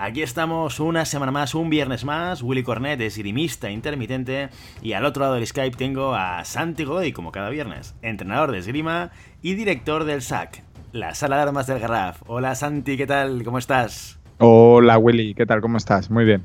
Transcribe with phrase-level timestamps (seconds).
[0.00, 2.40] Aquí estamos una semana más, un viernes más.
[2.40, 4.48] Willy Cornet es grimista intermitente.
[4.80, 8.58] Y al otro lado del Skype tengo a Santi Godoy, como cada viernes, entrenador de
[8.58, 9.10] esgrima
[9.42, 10.62] y director del SAC,
[10.92, 12.22] la sala de armas del Garraf.
[12.28, 13.42] Hola Santi, ¿qué tal?
[13.42, 14.20] ¿Cómo estás?
[14.38, 15.60] Hola Willy, ¿qué tal?
[15.60, 16.12] ¿Cómo estás?
[16.12, 16.44] Muy bien.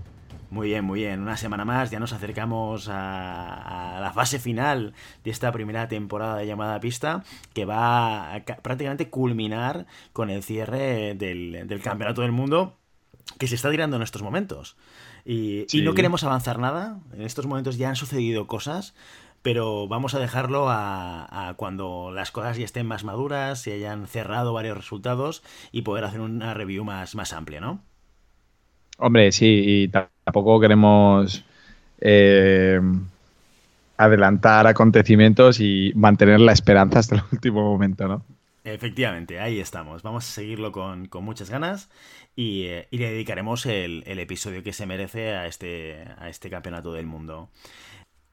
[0.50, 1.22] Muy bien, muy bien.
[1.22, 6.48] Una semana más, ya nos acercamos a, la fase final de esta primera temporada de
[6.48, 7.24] llamada pista,
[7.54, 12.78] que va a prácticamente culminar con el cierre del, del Campeonato del Mundo
[13.38, 14.76] que se está tirando en estos momentos.
[15.26, 17.00] Y, no queremos avanzar nada.
[17.14, 18.94] En estos momentos ya han sucedido cosas,
[19.42, 24.54] pero vamos a dejarlo a, cuando las cosas ya estén más maduras, se hayan cerrado
[24.54, 27.82] varios resultados y poder hacer una review más, más amplia, ¿no?
[28.98, 31.44] Hombre, sí, y tampoco queremos
[32.00, 32.80] eh,
[33.98, 38.24] adelantar acontecimientos y mantener la esperanza hasta el último momento, ¿no?
[38.66, 40.04] Efectivamente, ahí estamos.
[40.04, 41.90] Vamos a seguirlo con, muchas ganas
[42.36, 46.94] y, eh, y le dedicaremos el, episodio que se merece a este, a este campeonato
[46.94, 47.50] del mundo.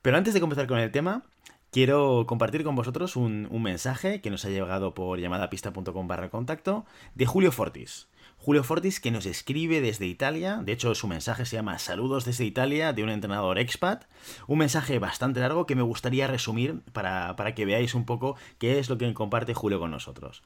[0.02, 1.24] Pero antes de comenzar con el tema,
[1.70, 6.84] quiero compartir con vosotros un, mensaje que nos ha llegado por llamadapista.com barra contacto
[7.14, 8.08] de Julio Fortis.
[8.38, 12.46] Julio Fortis que nos escribe desde Italia, de hecho su mensaje se llama Saludos desde
[12.46, 14.04] Italia de un entrenador expat,
[14.46, 18.88] un mensaje bastante largo que me gustaría resumir para, que veáis un poco qué es
[18.88, 20.42] lo que comparte Julio con nosotros.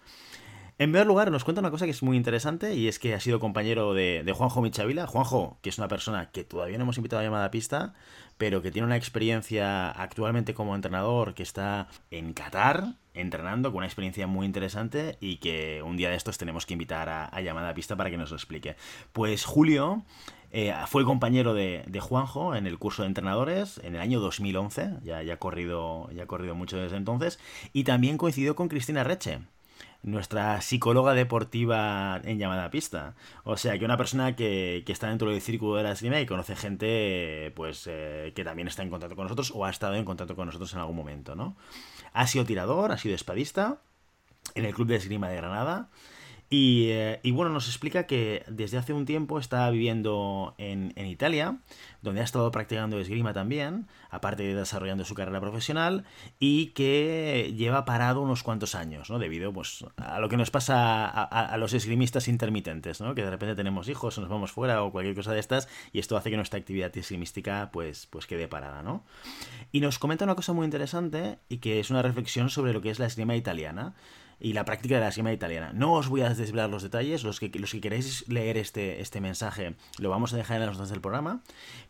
[0.76, 3.20] En primer lugar, nos cuenta una cosa que es muy interesante y es que ha
[3.20, 5.06] sido compañero de, Juanjo Michavila.
[5.06, 7.94] Juanjo, que es una persona que todavía no hemos invitado a llamada a pista,
[8.38, 13.86] pero que tiene una experiencia actualmente como entrenador que está en Qatar, entrenando con una
[13.86, 17.74] experiencia muy interesante y que un día de estos tenemos que invitar a, llamada a
[17.74, 18.74] pista para que nos lo explique.
[19.12, 20.02] Pues Julio
[20.50, 25.22] eh, fue compañero de, Juanjo en el curso de entrenadores en el año 2011, ya,
[25.22, 27.38] ya, ha corrido, ya ha corrido mucho desde entonces,
[27.72, 29.38] y también coincidió con Cristina Reche,
[30.04, 33.14] nuestra psicóloga deportiva en llamada a pista.
[33.42, 36.26] O sea, que una persona que, que está dentro del círculo de la esgrima y
[36.26, 40.04] conoce gente pues eh, que también está en contacto con nosotros o ha estado en
[40.04, 41.56] contacto con nosotros en algún momento, ¿no?
[42.12, 43.78] Ha sido tirador, ha sido espadista
[44.54, 45.88] en el Club de Esgrima de Granada.
[46.56, 51.58] Eh, y, bueno, nos explica que desde hace un tiempo está viviendo en, Italia,
[52.02, 56.04] donde ha estado practicando esgrima también, aparte de desarrollando su carrera profesional,
[56.38, 59.18] y que lleva parado unos cuantos años, ¿no?
[59.18, 63.14] Debido pues, a lo que nos pasa a, los esgrimistas intermitentes, ¿no?
[63.14, 65.98] Que de repente tenemos hijos o nos vamos fuera o cualquier cosa de estas, y
[65.98, 69.04] esto hace que nuestra actividad esgrimística pues, pues quede parada, ¿no?
[69.72, 72.90] Y nos comenta una cosa muy interesante y que es una reflexión sobre lo que
[72.90, 73.94] es la esgrima italiana
[74.40, 75.72] y la práctica de la esgrima italiana.
[75.74, 79.20] No os voy a desvelar los detalles, los que, los que queréis leer este, este
[79.20, 81.42] mensaje lo vamos a dejar en las notas del programa,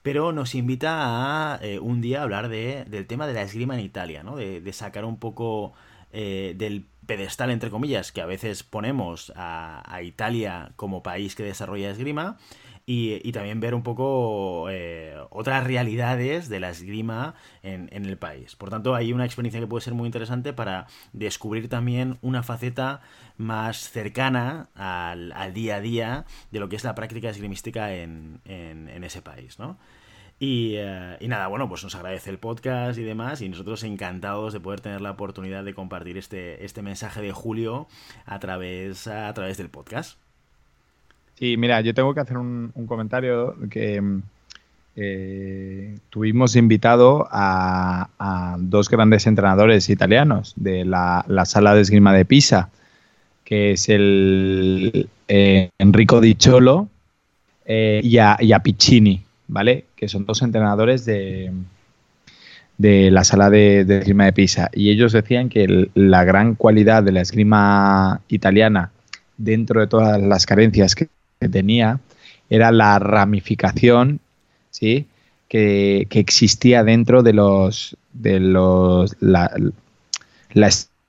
[0.02, 3.80] pero nos invita a eh, un día hablar de, del tema de la esgrima en
[3.80, 4.36] Italia, ¿no?
[4.36, 5.72] de, sacar un poco
[6.12, 11.44] eh, del pedestal, entre comillas, que a veces ponemos a, a Italia como país que
[11.44, 12.38] desarrolla esgrima
[12.86, 18.56] y, también ver un poco eh, otras realidades de la esgrima en, el país.
[18.56, 23.00] Por tanto, hay una experiencia que puede ser muy interesante para descubrir también una faceta
[23.38, 29.22] más cercana al, día a día de lo que es la práctica esgrimística en, ese
[29.22, 29.78] país, ¿no?
[30.40, 34.60] Eh, y, nada, bueno, pues nos agradece el podcast y demás, y nosotros encantados de
[34.60, 37.88] poder tener la oportunidad de compartir este, este mensaje de Julio
[38.26, 40.18] a través, a través del podcast.
[41.38, 44.00] Sí, mira, yo tengo que hacer un, comentario que
[44.96, 52.70] eh, tuvimos invitado a, dos grandes entrenadores italianos de la, sala de esgrima de Pisa,
[53.44, 56.88] que es el eh, Enrico Di Cholo
[57.66, 59.86] eh, y, a, Piccini, ¿vale?
[59.96, 61.50] Que son dos entrenadores de,
[62.78, 64.70] de la sala de, esgrima de Pisa.
[64.72, 68.92] Y ellos decían que la gran cualidad de la esgrima italiana,
[69.36, 71.08] dentro de todas las carencias que
[71.38, 72.00] tenía
[72.50, 74.20] era la ramificación,
[74.70, 75.06] ¿sí?
[75.48, 79.50] Que, existía dentro de los de los la,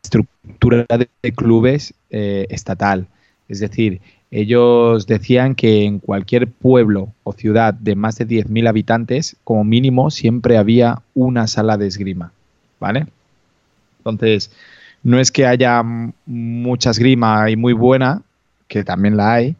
[0.03, 3.07] estructura de clubes eh, estatal.
[3.47, 4.01] Es decir,
[4.31, 10.11] ellos decían que en cualquier pueblo o ciudad de más de 10.000 habitantes, como mínimo,
[10.11, 12.31] siempre había una sala de esgrima.
[12.79, 13.07] ¿Vale?
[13.99, 14.51] Entonces,
[15.03, 15.81] no es que haya
[16.25, 18.23] mucha esgrima y muy buena,
[18.67, 19.55] que también la hay,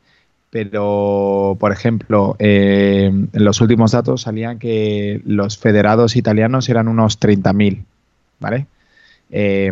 [0.55, 7.19] pero por ejemplo, eh, en los últimos datos salían que los federados italianos eran unos
[7.19, 7.83] 30.000,
[8.39, 8.65] ¿vale?
[9.31, 9.69] Eh,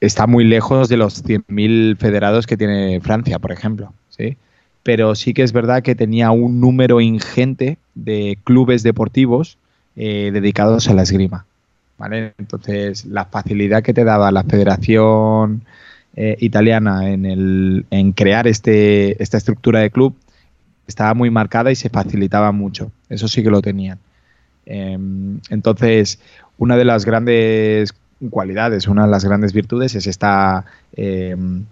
[0.00, 4.36] está muy lejos de los 100.000 federados que tiene Francia, por ejemplo, ¿sí?
[4.82, 9.58] Pero sí que es verdad que tenía un número ingente de clubes deportivos
[9.94, 11.46] eh, dedicados a la esgrima,
[11.98, 12.32] ¿vale?
[12.36, 15.62] Entonces, la facilidad que te daba la federación
[16.16, 20.14] eh, italiana en, el, en crear este, esta estructura de club
[20.86, 22.92] estaba muy marcada y se facilitaba mucho.
[23.08, 23.98] Eso sí que lo tenían.
[24.66, 26.20] Em, entonces,
[26.58, 27.94] una de las grandes
[28.30, 30.64] cualidades, una de las grandes virtudes es esta
[30.96, 31.64] em,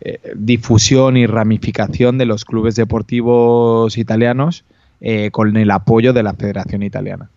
[0.00, 4.64] eh, difusión y ramificación de los clubes deportivos italianos
[5.00, 7.30] eh, con el apoyo de la Federación Italiana.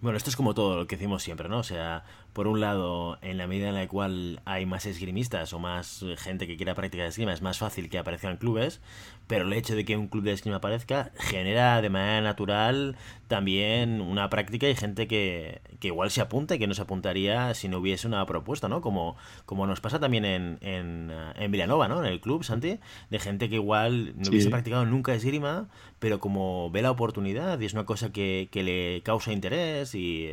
[0.00, 1.58] Bueno, esto es como todo lo que decimos siempre, ¿no?
[1.58, 5.58] O sea, por un lado, en la medida en la cual hay más esgrimistas o
[5.58, 8.80] más gente que quiera practicar esgrima, es más fácil que aparezcan clubes,
[9.26, 12.96] pero el hecho de que un club de esgrima aparezca genera de manera natural
[13.28, 17.52] también una práctica y gente que, que igual se apunta y que no se apuntaría
[17.54, 18.80] si no hubiese una propuesta, ¿no?
[18.80, 22.02] Como, como nos pasa también en, en, en Villanova, ¿no?
[22.02, 22.78] En el club, Santi,
[23.10, 27.66] de gente que igual no hubiese practicado nunca esgrima, pero como ve la oportunidad y
[27.66, 30.26] es una cosa que, que le causa interés y,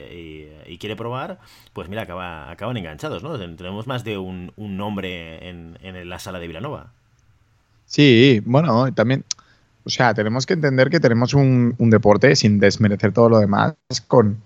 [0.68, 1.40] y quiere probar,
[1.74, 3.38] pues mira, acaba, acaban enganchados, ¿no?
[3.56, 6.92] Tenemos más de un, nombre en, la sala de Villanova.
[7.86, 9.24] Sí, bueno, también,
[9.84, 13.76] o sea, tenemos que entender que tenemos un, deporte, sin desmerecer todo lo demás,
[14.08, 14.42] con,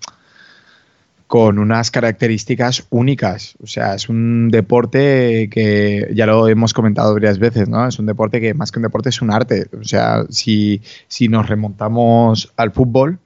[1.27, 3.55] con unas características únicas.
[3.63, 7.87] O sea, es un deporte que ya lo hemos comentado varias veces, ¿no?
[7.87, 9.67] Es un deporte que más que un deporte es un arte.
[9.79, 13.19] O sea, si, si nos remontamos al fútbol,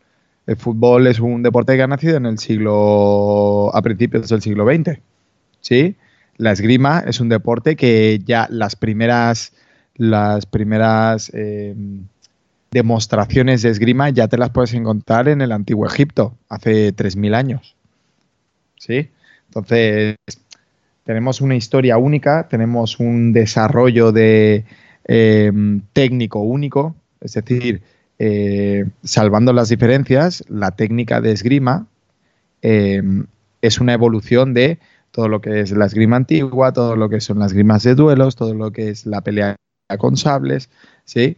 [0.45, 4.65] el fútbol es un deporte que ha nacido en el siglo, a principios del siglo
[4.65, 4.99] XX,
[5.61, 5.95] ¿sí?
[6.37, 9.53] La esgrima es un deporte que ya las primeras,
[9.95, 11.75] las primeras eh,
[12.71, 17.75] demostraciones de esgrima ya te las puedes encontrar en el antiguo Egipto, hace 3.000 años,
[18.77, 19.09] ¿sí?
[19.47, 20.17] Entonces,
[21.05, 24.65] tenemos una historia única, tenemos un desarrollo de
[25.05, 25.51] eh,
[25.93, 27.81] técnico único, es decir,
[28.19, 31.87] eh, salvando las diferencias, la técnica de esgrima
[32.61, 33.01] eh,
[33.61, 34.79] es una evolución de
[35.11, 38.35] todo lo que es la esgrima antigua, todo lo que son las esgrimas de duelos,
[38.35, 39.55] todo lo que es la pelea
[39.99, 40.69] con sables,
[41.05, 41.37] ¿sí?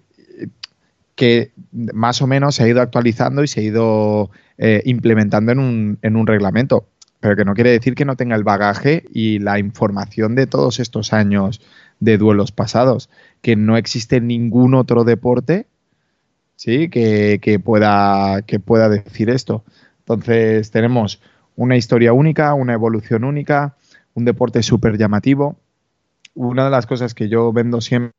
[1.16, 5.60] que más o menos se ha ido actualizando y se ha ido eh, implementando en
[5.60, 6.88] un, en un reglamento,
[7.20, 10.80] pero que no quiere decir que no tenga el bagaje y la información de todos
[10.80, 11.62] estos años
[12.00, 13.10] de duelos pasados,
[13.42, 15.68] que no existe ningún otro deporte
[16.56, 16.90] ¿sí?
[16.90, 19.64] Que, pueda, que pueda decir esto.
[20.00, 21.22] Entonces tenemos
[21.56, 23.76] una historia única, una evolución única,
[24.14, 25.58] un deporte súper llamativo.
[26.34, 28.12] Una de las cosas que yo vendo siempre,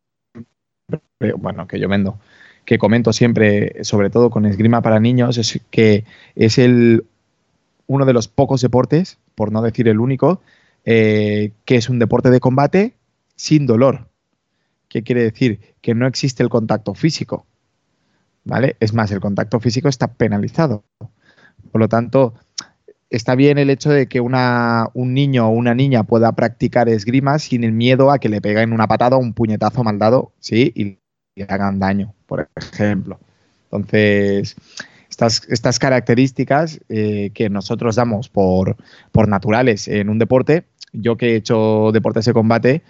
[1.36, 2.18] bueno, que yo vendo,
[2.64, 6.04] que comento siempre, sobre todo con esgrima para niños, es que
[6.34, 7.04] es el,
[7.86, 10.40] uno de los pocos deportes, por no decir el único,
[10.84, 12.94] eh, que es un deporte de combate
[13.36, 14.08] sin dolor.
[14.88, 15.60] ¿Qué quiere decir?
[15.82, 17.46] Que no existe el contacto físico.
[18.46, 18.76] ¿Vale?
[18.80, 20.84] Es más, el contacto físico está penalizado.
[21.72, 22.34] Por lo tanto,
[23.10, 27.38] está bien el hecho de que una, un niño o una niña pueda practicar esgrima
[27.38, 30.72] sin el miedo a que le peguen una patada o un puñetazo mal dado, ¿sí?
[30.74, 30.98] Y
[31.34, 33.18] le hagan daño, por ejemplo.
[33.64, 34.56] Entonces,
[35.10, 38.76] estas, características eh, que nosotros damos por,
[39.12, 42.82] por naturales en un deporte, yo que he hecho deportes de combate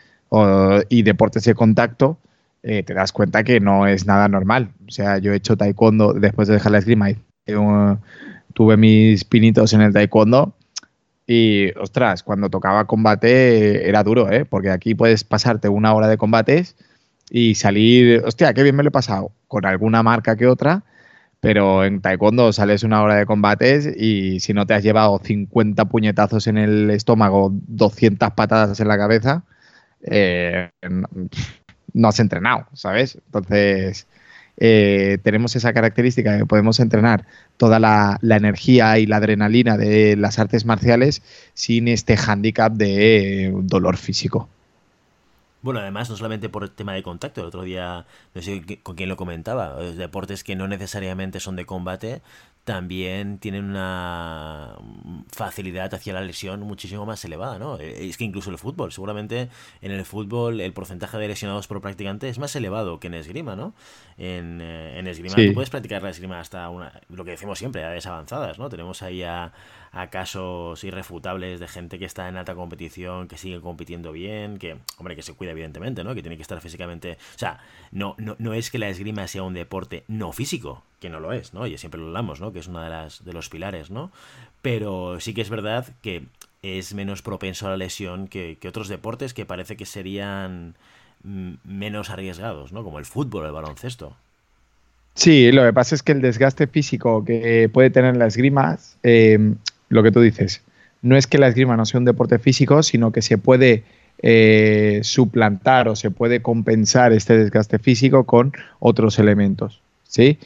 [0.90, 2.18] y deportes de contacto,
[2.68, 4.70] eh, te das cuenta que no es nada normal.
[4.88, 7.16] O sea, yo he hecho taekwondo después de dejar la esgrima y
[8.54, 10.56] tuve mis pinitos en el taekwondo
[11.28, 14.44] y, ostras, cuando tocaba combate era duro, ¿eh?
[14.44, 16.74] Porque aquí puedes pasarte una hora de combates
[17.30, 20.82] y salir, hostia, qué bien me lo he pasado, con alguna marca que otra,
[21.40, 25.84] pero en taekwondo sales una hora de combates y si no te has llevado 50
[25.84, 29.44] puñetazos en el estómago, 200 patadas en la cabeza,
[30.02, 30.70] eh,
[31.92, 33.18] no has entrenado, ¿sabes?
[33.26, 34.06] Entonces,
[34.58, 37.26] eh, tenemos esa característica de que podemos entrenar
[37.56, 41.22] toda la, energía y la adrenalina de las artes marciales
[41.54, 44.48] sin este hándicap de dolor físico.
[45.62, 48.94] Bueno, además, no solamente por el tema de contacto, el otro día, no sé con
[48.94, 52.22] quién lo comentaba, deportes que no necesariamente son de combate,
[52.66, 54.76] también tienen una
[55.32, 57.78] facilidad hacia la lesión muchísimo más elevada, ¿no?
[57.78, 59.48] Eh, es que incluso el fútbol, seguramente
[59.82, 63.54] en el fútbol el porcentaje de lesionados por practicante es más elevado que en esgrima,
[63.54, 63.72] ¿no?
[64.18, 67.82] En, eh, en esgrima tú puedes practicar la esgrima hasta una, lo que decimos siempre,
[67.82, 68.68] edades avanzadas, ¿no?
[68.68, 69.52] Tenemos ahí a,
[69.96, 74.76] a casos irrefutables de gente que está en alta competición, que sigue compitiendo bien, que,
[74.98, 76.14] hombre, que se cuida evidentemente, ¿no?
[76.14, 77.16] Que tiene que estar físicamente...
[77.34, 77.60] O sea,
[77.92, 81.32] no, no, no es que la esgrima sea un deporte no físico, que no lo
[81.32, 81.66] es, ¿no?
[81.66, 82.52] Y siempre lo hablamos, ¿no?
[82.52, 84.12] Que es uno de, las, de los pilares, ¿no?
[84.60, 86.26] Pero sí que es verdad que
[86.60, 90.74] es menos propenso a la lesión que, otros deportes que parece que serían
[91.24, 92.84] menos arriesgados, ¿no?
[92.84, 94.14] Como el fútbol, el baloncesto.
[95.14, 99.54] Sí, lo que pasa es que el desgaste físico que puede tener la esgrima, eh,
[99.88, 100.62] lo que tú dices,
[101.02, 103.84] no es que la esgrima no sea un deporte físico, sino que se puede
[104.22, 110.38] eh, suplantar o se puede compensar este desgaste físico con otros elementos, ¿sí?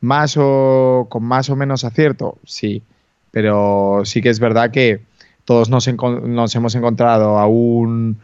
[0.00, 2.82] Más o con más o menos acierto, sí,
[3.30, 5.00] pero sí que es verdad que
[5.44, 8.18] todos nos, nos hemos encontrado a un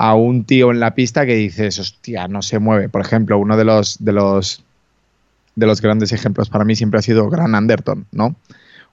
[0.00, 2.88] a un tío en la pista que dices, hostia, no se mueve.
[2.88, 4.62] Por ejemplo, uno de los de los
[5.56, 8.36] de los grandes ejemplos para mí siempre ha sido Gran Anderton, ¿no?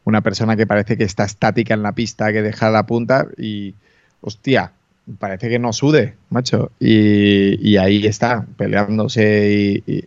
[0.05, 3.73] Una persona que parece que está estática en la pista, que deja la punta y,
[4.21, 4.71] hostia,
[5.19, 6.71] parece que no sude, macho.
[6.79, 10.05] Y, ahí está, peleándose y,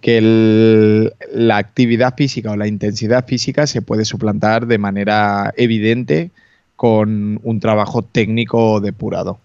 [0.00, 6.30] que la actividad física o la intensidad física se puede suplantar de manera evidente
[6.76, 9.40] con un trabajo técnico depurado.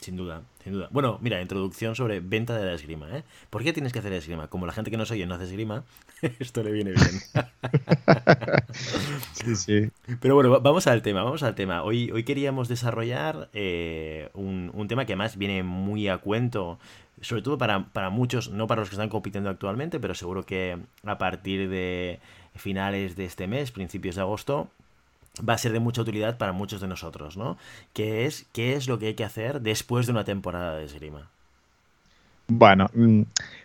[0.00, 0.42] Sin duda.
[0.64, 0.88] Sin duda.
[0.90, 3.06] Bueno, mira, introducción sobre venta de la esgrima.
[3.14, 3.22] ¿eh?
[3.50, 4.48] ¿Por qué tienes que hacer esgrima?
[4.48, 5.84] Como la gente que no soy oye no hace esgrima,
[6.38, 7.44] esto le viene bien.
[9.32, 9.90] sí, sí.
[10.20, 11.82] Pero bueno, vamos al tema, vamos al tema.
[11.82, 16.78] Hoy, hoy queríamos desarrollar eh, un, un, tema que además viene muy a cuento,
[17.20, 20.78] sobre todo para, para muchos, no para los que están compitiendo actualmente, pero seguro que
[21.04, 22.20] a partir de
[22.54, 24.70] finales de este mes, principios de agosto,
[25.40, 27.56] va a ser de mucha utilidad para muchos de nosotros, ¿no?
[27.92, 31.28] ¿Qué es, qué es lo que hay que hacer después de una temporada de esgrima?
[32.46, 33.22] Bueno, mm,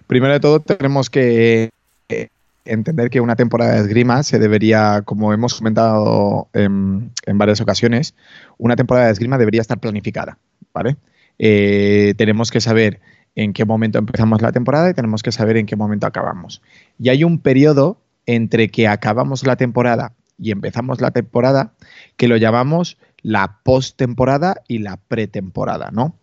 [0.08, 1.70] primero de todo tenemos que
[2.10, 2.30] eh,
[2.66, 8.16] entender que una temporada de esgrima se debería, como hemos comentado en, varias ocasiones,
[8.58, 10.38] una temporada de esgrima debería estar planificada,
[10.74, 10.98] ¿vale?
[11.38, 13.00] Eh, tenemos que saber
[13.36, 16.62] en qué momento empezamos la temporada y tenemos que saber en qué momento acabamos.
[17.00, 21.74] Y hay un periodo entre que acabamos la temporada y empezamos la temporada
[22.18, 26.16] que lo llamamos la postemporada y la pretemporada, ¿no?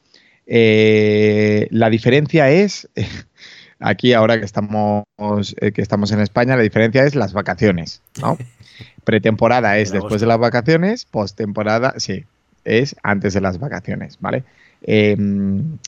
[0.46, 2.88] Eh, la diferencia es,
[3.80, 5.04] aquí ahora que estamos,
[5.60, 8.38] eh, que estamos en España, la diferencia es las vacaciones, ¿no?
[9.04, 12.24] Pretemporada es después de las vacaciones, postemporada, sí,
[12.64, 14.44] es antes de las vacaciones, ¿vale?
[14.82, 15.78] Em,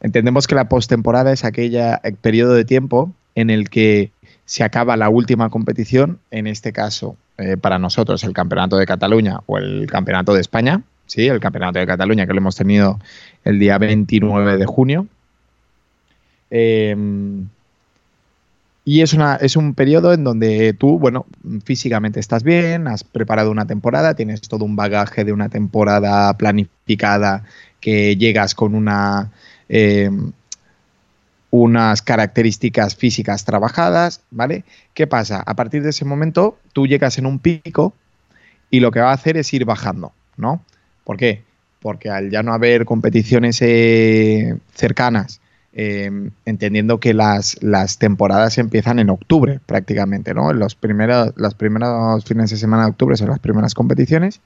[0.00, 4.10] entendemos que la postemporada es aquella eh, periodo de tiempo en el que
[4.44, 9.40] se acaba la última competición, en este caso eh, para nosotros el Campeonato de Cataluña
[9.46, 11.26] o el Campeonato de España, ¿sí?
[11.26, 12.98] el Campeonato de Cataluña que lo hemos tenido
[13.44, 15.06] el día 29 de junio.
[16.50, 17.48] Em,
[18.84, 21.24] y es, una, es un periodo en donde tú, bueno,
[21.64, 27.44] físicamente estás bien, has preparado una temporada, tienes todo un bagaje de una temporada planificada
[27.80, 29.30] que llegas con una
[29.68, 30.32] em,
[31.50, 34.64] unas características físicas trabajadas, ¿vale?
[34.94, 35.42] ¿Qué pasa?
[35.44, 37.92] A partir de ese momento tú llegas en un pico
[38.70, 40.62] y lo que va a hacer es ir bajando, ¿no?
[41.04, 41.42] ¿Por qué?
[41.80, 45.40] Porque al ya no haber competiciones eh, cercanas,
[45.72, 50.52] em, entendiendo que las, las, temporadas empiezan en octubre prácticamente, ¿no?
[50.52, 54.40] Los primeros, los primeros fines de semana de octubre son las primeras competiciones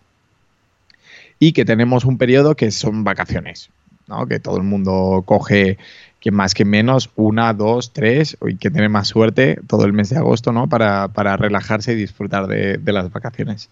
[1.38, 3.70] y que tenemos un periodo que son vacaciones,
[4.06, 4.26] ¿no?
[4.26, 5.78] Que todo el mundo coge
[6.24, 10.08] que más que menos, una, dos, tres, y que tiene más suerte todo el mes
[10.08, 10.70] de agosto, ¿no?
[10.70, 13.68] Para, relajarse y disfrutar de, las vacaciones.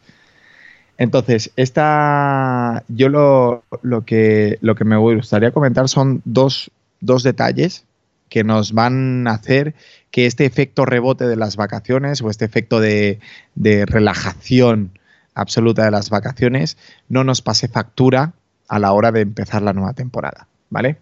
[0.98, 3.64] Entonces, esta, yo lo,
[4.04, 7.86] que, lo que me gustaría comentar son dos, detalles
[8.28, 9.74] que nos van a hacer
[10.10, 13.18] que este efecto rebote de las vacaciones o este efecto de,
[13.54, 14.98] de relajación
[15.34, 16.76] absoluta de las vacaciones
[17.08, 18.34] no nos pase factura
[18.68, 20.98] a la hora de empezar la nueva temporada, ¿vale?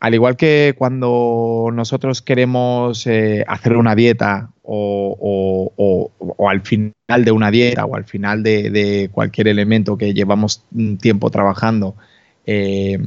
[0.00, 6.12] Al igual que cuando nosotros queremos eh, hacer una dieta o,
[6.48, 10.64] al final de una dieta o al final de, cualquier elemento que llevamos
[11.00, 11.96] tiempo trabajando,
[12.46, 12.98] eh,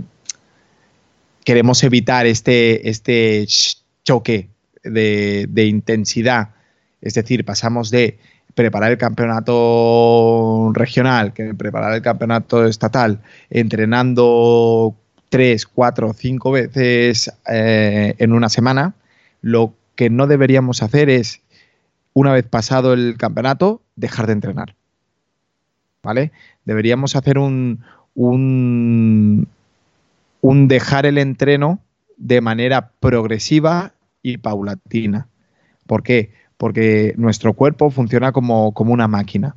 [1.46, 3.46] queremos evitar este, este
[4.04, 4.50] choque
[4.84, 6.50] de, de intensidad.
[7.00, 8.18] Es decir, pasamos de
[8.54, 14.98] preparar el campeonato regional que preparar el campeonato estatal, entrenando
[15.32, 18.96] tres, cuatro, cinco veces eh, en una semana,
[19.42, 21.42] lo que no deberíamos hacer es,
[22.14, 24.76] una vez pasado el campeonato, dejar de entrenar.
[26.04, 26.34] ¿Vale?
[26.66, 27.80] Deberíamos hacer un,
[28.14, 29.48] un,
[30.42, 31.80] un dejar el entreno
[32.18, 35.30] de manera progresiva y paulatina.
[35.88, 36.34] ¿Por qué?
[36.58, 39.56] Porque nuestro cuerpo funciona como, como una máquina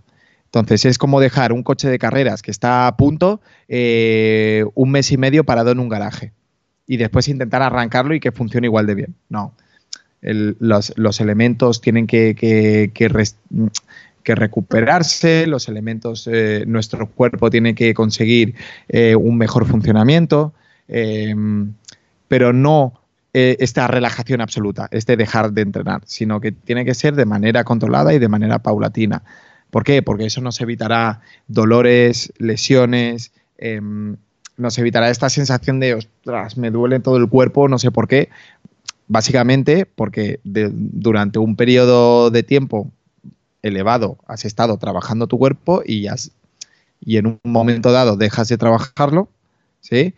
[0.54, 5.10] Entonces es como dejar un coche de carreras que está a punto eh, un mes
[5.10, 6.32] y medio parado en un garaje
[6.86, 9.14] y después intentar arrancarlo y que funcione igual de bien.
[9.28, 9.52] No.
[10.22, 12.36] los, elementos tienen que,
[14.24, 18.54] recuperarse, los elementos, eh, nuestro cuerpo tiene que conseguir
[18.88, 20.54] eh, un mejor funcionamiento,
[22.28, 23.00] pero no
[23.32, 28.14] esta relajación absoluta, este dejar de entrenar, sino que tiene que ser de manera controlada
[28.14, 29.24] y de manera paulatina.
[29.74, 30.02] ¿Por qué?
[30.02, 34.14] Porque eso nos evitará dolores, lesiones, em,
[34.56, 38.28] nos evitará esta sensación de, ostras, me duele todo el cuerpo, no sé por qué.
[39.08, 42.92] Básicamente porque durante un periodo de tiempo
[43.62, 46.06] elevado has estado trabajando tu cuerpo y,
[47.00, 49.28] y en un momento dado dejas de trabajarlo,
[49.80, 50.14] ¿sí?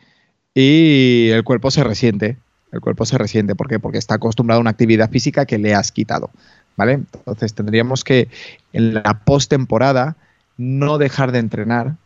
[0.52, 2.36] Y el cuerpo se resiente.
[2.72, 3.54] El cuerpo se resiente.
[3.54, 3.78] ¿Por qué?
[3.78, 6.30] Porque está acostumbrado a una actividad física que le has quitado.
[6.76, 6.92] ¿Vale?
[6.92, 8.28] Entonces tendríamos que
[8.72, 10.16] en la postemporada
[10.56, 11.96] no dejar de entrenar,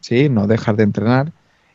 [0.00, 0.28] ¿sí?
[0.28, 1.32] No dejar de entrenar,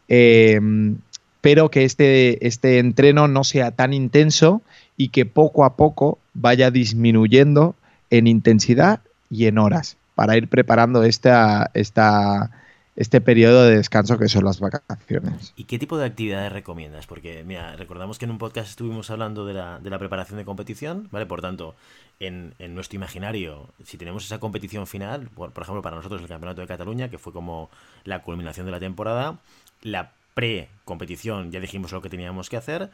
[0.07, 0.97] em,
[1.41, 4.61] pero que este, este entreno no sea tan intenso
[4.97, 7.75] y que poco a poco vaya disminuyendo
[8.09, 12.51] en intensidad y en horas para ir preparando esta, esta,
[12.95, 15.53] este periodo de descanso que son las vacaciones.
[15.55, 17.05] ¿Y qué tipo de actividades recomiendas?
[17.05, 20.45] Porque, mira, recordamos que en un podcast estuvimos hablando de la, de la preparación de
[20.45, 21.25] competición, ¿vale?
[21.25, 21.75] Por tanto,
[22.19, 26.27] en, en, nuestro imaginario, si tenemos esa competición final, por, por, ejemplo, para nosotros el
[26.27, 27.69] Campeonato de Cataluña, que fue como
[28.03, 29.39] la culminación de la temporada,
[29.81, 32.89] la pre-competición ya dijimos lo que teníamos que hacer,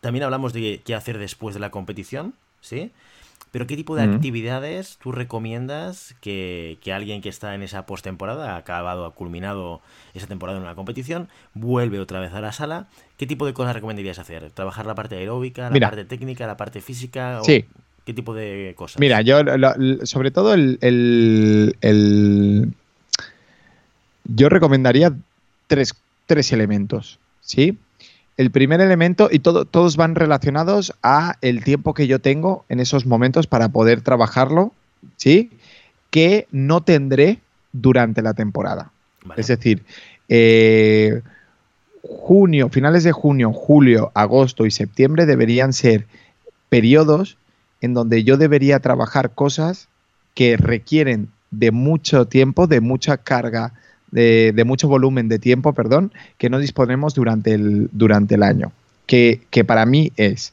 [0.00, 2.92] también hablamos de qué hacer después de la competición, ¿sí?
[3.50, 8.56] Pero ¿qué tipo de actividades tú recomiendas que, alguien que está en esa postemporada, ha
[8.56, 9.80] acabado, ha culminado
[10.12, 12.88] esa temporada en una competición, vuelve otra vez a la sala?
[13.16, 14.50] ¿Qué tipo de cosas recomendarías hacer?
[14.50, 17.40] ¿Trabajar la parte aeróbica, la parte técnica, la parte física?
[17.42, 17.64] Sí.
[18.08, 18.98] ¿Qué tipo de cosas?
[18.98, 19.36] Mira, yo
[20.04, 22.72] sobre todo el, el,
[24.24, 25.12] yo recomendaría
[25.66, 27.76] tres, tres elementos, ¿sí?
[28.38, 33.04] el primer elemento, y todos van relacionados a el tiempo que yo tengo en esos
[33.04, 34.72] momentos para poder trabajarlo,
[35.18, 35.50] ¿sí?
[36.08, 37.40] Que no tendré
[37.74, 38.90] durante la temporada.
[39.36, 39.82] Es decir,
[40.30, 41.20] eh,
[42.00, 46.06] junio, finales de junio, julio, agosto y septiembre deberían ser
[46.70, 47.36] periodos
[47.80, 49.88] en donde yo debería trabajar cosas
[50.34, 53.72] que requieren de mucho tiempo, de mucha carga
[54.10, 58.72] de, mucho volumen de tiempo, perdón, que no disponemos durante el, durante el año.
[59.06, 60.52] Que, para mí es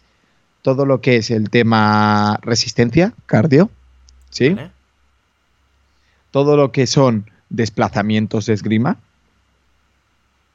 [0.62, 3.70] todo lo que es el tema resistencia, cardio,
[4.30, 4.56] ¿sí?
[6.32, 8.98] Todo lo que son desplazamientos de esgrima,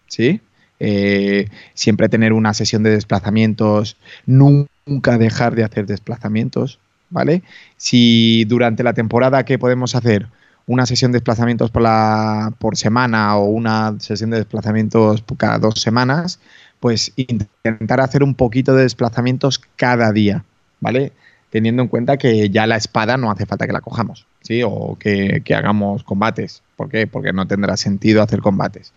[0.08, 0.40] ¿sí?
[0.82, 4.70] Eh, siempre tener una sesión de desplazamientos, nunca
[5.18, 6.78] dejar de hacer desplazamientos,
[7.10, 7.42] ¿vale?
[7.76, 10.28] Si durante la temporada, ¿qué podemos hacer?
[10.70, 15.80] una sesión de desplazamientos por, la, por semana o una sesión de desplazamientos cada dos
[15.80, 16.38] semanas,
[16.78, 20.44] pues intentar hacer un poquito de desplazamientos cada día,
[20.78, 21.12] ¿vale?
[21.50, 24.62] Teniendo en cuenta que ya la espada no hace falta que la cojamos, ¿sí?
[24.64, 26.62] O que, que hagamos combates.
[26.76, 27.08] ¿Por qué?
[27.08, 28.92] Porque no tendrá sentido hacer combates.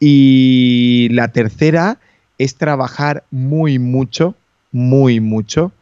[0.00, 1.98] Y la tercera
[2.38, 4.34] es trabajar muy mucho,
[4.72, 5.72] muy mucho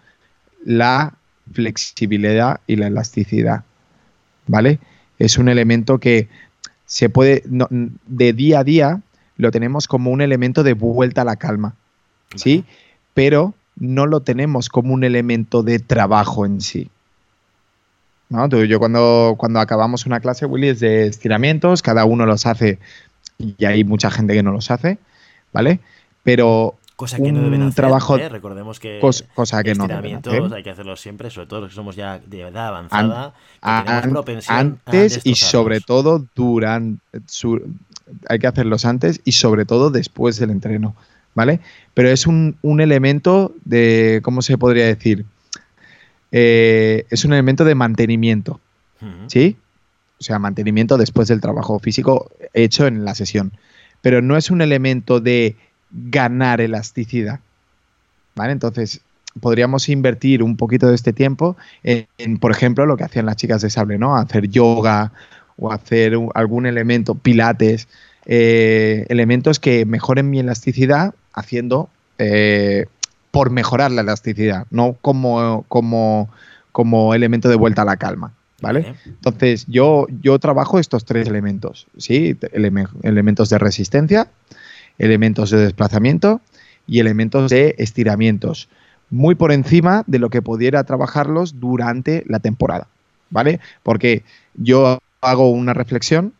[0.64, 1.14] la
[1.52, 3.64] flexibilidad y la elasticidad.
[4.50, 4.80] ¿vale?
[5.18, 6.28] Es un elemento que
[6.86, 9.00] se puede, de día a día,
[9.36, 11.74] lo tenemos como un elemento de vuelta a la calma,
[12.34, 12.64] ¿sí?
[13.14, 16.90] Pero no lo tenemos como un elemento de trabajo en sí.
[18.28, 18.46] ¿No?
[18.48, 22.78] yo cuando, cuando acabamos una clase, Willy, es de estiramientos, cada uno los hace
[23.38, 24.98] y hay mucha gente que no los hace,
[25.52, 25.80] ¿vale?
[26.22, 27.76] Pero Cosa que no deben hacer.
[27.76, 28.28] Trabajo, ¿eh?
[28.28, 29.00] Recordemos que,
[29.34, 29.86] cosa que no
[30.54, 33.32] hay que hacerlos siempre, sobre todo los que somos ya de edad avanzada.
[33.62, 37.00] antes y sobre todo durante.
[38.28, 40.94] hay que hacerlos antes y sobre todo después del entreno.
[41.34, 41.60] ¿Vale?
[41.94, 44.20] Pero es un, elemento de.
[44.22, 45.24] ¿Cómo se podría decir?
[46.32, 48.60] Eh, es un elemento de mantenimiento.
[49.28, 49.56] ¿Sí?
[50.18, 53.52] O sea, mantenimiento después del trabajo físico hecho en la sesión.
[54.02, 55.56] Pero no es un elemento de
[55.90, 57.40] ganar elasticidad.
[58.34, 58.52] ¿Vale?
[58.52, 59.00] Entonces,
[59.40, 63.62] podríamos invertir un poquito de este tiempo en, por ejemplo, lo que hacían las chicas
[63.62, 64.16] de sable, ¿no?
[64.16, 65.12] Hacer yoga
[65.56, 67.88] o hacer algún elemento, pilates,
[68.26, 72.86] eh, elementos que mejoren mi elasticidad haciendo eh,
[73.30, 76.28] por mejorar la elasticidad, no como, como,
[76.72, 78.32] como elemento de vuelta a la calma.
[78.62, 78.94] ¿Vale?
[79.06, 82.36] Entonces, yo, yo trabajo estos tres elementos, ¿sí?
[82.52, 84.28] elementos de resistencia,
[85.00, 86.40] elementos de desplazamiento
[86.86, 88.68] y elementos de estiramientos,
[89.10, 92.86] muy por encima de lo que pudiera trabajarlos durante la temporada.
[93.30, 93.60] ¿vale?
[93.82, 94.22] Porque
[94.54, 96.34] yo hago una reflexión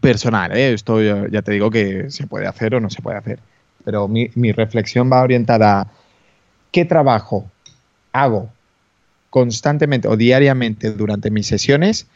[0.00, 0.72] personal, ¿eh?
[0.72, 3.38] esto ya, te digo que se puede hacer o no se puede hacer,
[3.84, 5.86] pero mi, mi reflexión va orientada a
[6.72, 7.50] qué trabajo
[8.12, 8.50] hago
[9.30, 12.06] constantemente o diariamente durante mis sesiones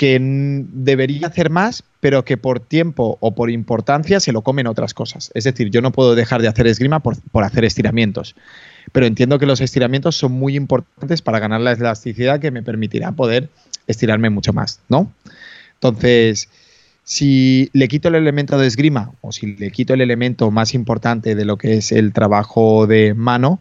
[0.00, 4.94] que debería hacer más, pero que por tiempo o por importancia se lo comen otras
[4.94, 5.30] cosas.
[5.34, 8.34] Es decir, yo no puedo dejar de hacer esgrima por, hacer estiramientos,
[8.92, 13.12] pero entiendo que los estiramientos son muy importantes para ganar la elasticidad que me permitirá
[13.12, 13.50] poder
[13.88, 15.12] estirarme mucho más, ¿no?
[15.74, 16.48] Entonces,
[17.04, 21.34] si le quito el elemento de esgrima o si le quito el elemento más importante
[21.34, 23.60] de lo que es el trabajo de mano,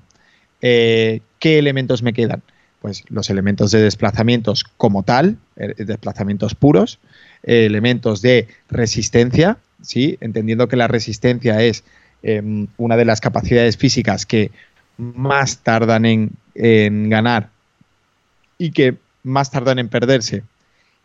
[0.62, 2.44] eh, ¿qué elementos me quedan?
[2.82, 7.00] Pues los elementos de desplazamientos como tal, eh, desplazamientos puros,
[7.44, 10.18] eh, elementos de resistencia, ¿sí?
[10.22, 11.84] entendiendo que la resistencia es
[12.24, 14.52] em, una de las capacidades físicas que
[14.98, 17.50] más tardan en, en ganar
[18.58, 20.44] y que más tardan en perderse,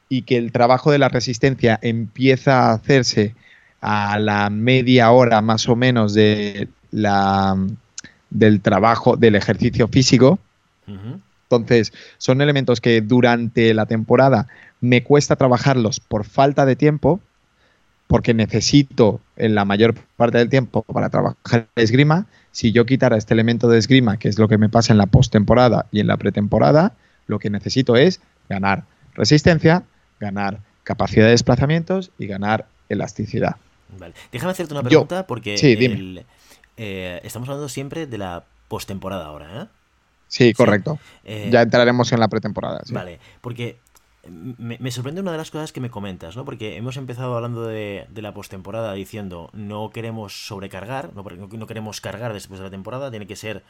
[0.08, 3.34] y que el trabajo de la resistencia empieza a hacerse
[3.80, 7.56] a la media hora más o menos de la,
[8.30, 10.38] del trabajo, del ejercicio físico,
[11.50, 14.48] entonces, son elementos que durante la temporada
[14.80, 17.20] me cuesta trabajarlos por falta de tiempo,
[18.07, 22.26] porque necesito en la mayor parte del tiempo para trabajar esgrima.
[22.52, 25.07] Si yo quitara este elemento de esgrima, que es lo que me pasa en la
[25.07, 26.92] postemporada y en la pretemporada,
[27.26, 29.85] lo que necesito es ganar resistencia,
[30.20, 33.57] ganar capacidad de desplazamientos y ganar elasticidad.
[33.98, 34.14] Vale.
[34.33, 35.57] Déjame hacerte una pregunta porque
[36.76, 39.66] eh, estamos hablando siempre de la postemporada ahora, ¿eh?
[40.28, 40.98] Sí, correcto.
[41.24, 42.82] Eh, ya entraremos en la pretemporada.
[42.90, 43.78] Vale, porque
[44.28, 46.44] me, sorprende una de las cosas que me comentas, ¿no?
[46.44, 52.32] Porque hemos empezado hablando de, la postemporada diciendo no queremos sobrecargar, no, no, queremos cargar
[52.32, 53.62] después de la temporada, tiene que ser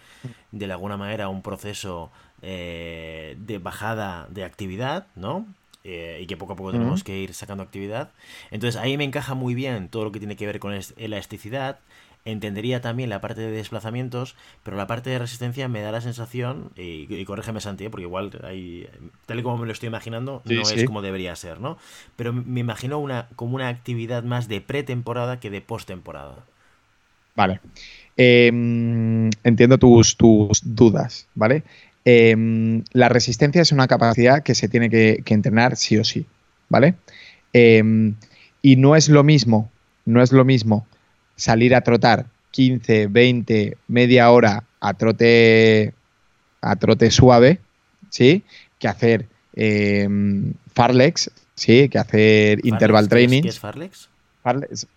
[0.53, 2.11] de alguna manera un proceso
[2.43, 5.47] eh, de bajada de actividad, ¿no?
[5.83, 8.11] Eh, y que poco a poco tenemos que ir sacando actividad.
[8.51, 11.79] Entonces ahí me encaja muy bien todo lo que tiene que ver con elasticidad,
[12.25, 16.71] entendería también la parte de desplazamientos, pero la parte de resistencia me da la sensación,
[16.77, 17.91] y, corrígeme Santi, ¿eh?
[17.91, 18.89] porque igual hay,
[19.27, 21.77] tal y como me lo estoy imaginando, no es como debería ser, ¿no?
[22.17, 26.45] Pero me imagino una, como una actividad más de pretemporada que de postemporada.
[27.37, 27.61] Vale.
[28.17, 31.65] Em, entiendo tus, tus dudas, ¿vale?
[32.05, 36.27] Em, la resistencia es una capacidad que se tiene que, entrenar sí o sí,
[36.69, 36.95] ¿vale?
[37.53, 38.15] Em,
[38.63, 39.71] y no es lo mismo,
[40.07, 40.87] no es lo mismo
[41.37, 45.93] salir a trotar 15, 20, media hora a trote,
[46.61, 47.59] a trote suave,
[48.11, 48.45] ¿sí?
[48.79, 50.09] Que hacer eh,
[50.73, 51.89] Farlex, ¿sí?
[51.89, 53.43] Que hacer interval training.
[53.43, 54.09] ¿Qué es Farlex?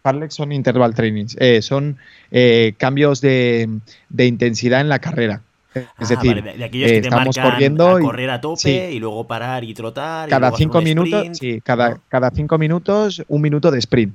[0.03, 1.97] Farlex, son interval trainings, eh, son
[2.31, 3.69] eh, cambios de,
[4.17, 5.41] intensidad en la carrera.
[5.73, 9.25] Es ah, decir, de aquellos que te estamos corriendo a correr a tope y luego
[9.25, 10.27] parar y trotar.
[10.27, 14.13] Cada cinco minutos, sí, cada, cada cinco minutos, un minuto de sprint.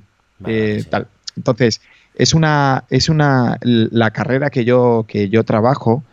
[0.89, 1.07] tal.
[1.35, 1.81] Entonces,
[2.15, 6.03] es una, es una, la carrera que yo, que yo trabajo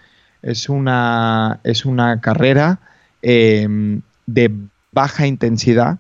[0.43, 2.79] es una, es una carrera
[3.23, 4.51] em, de
[4.93, 5.99] baja intensidad,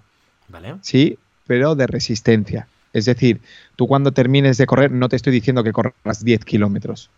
[0.82, 2.66] sí, pero de resistencia.
[2.92, 3.40] Es decir,
[3.76, 7.10] tú cuando termines de correr, no te estoy diciendo que corras 10 kilómetros.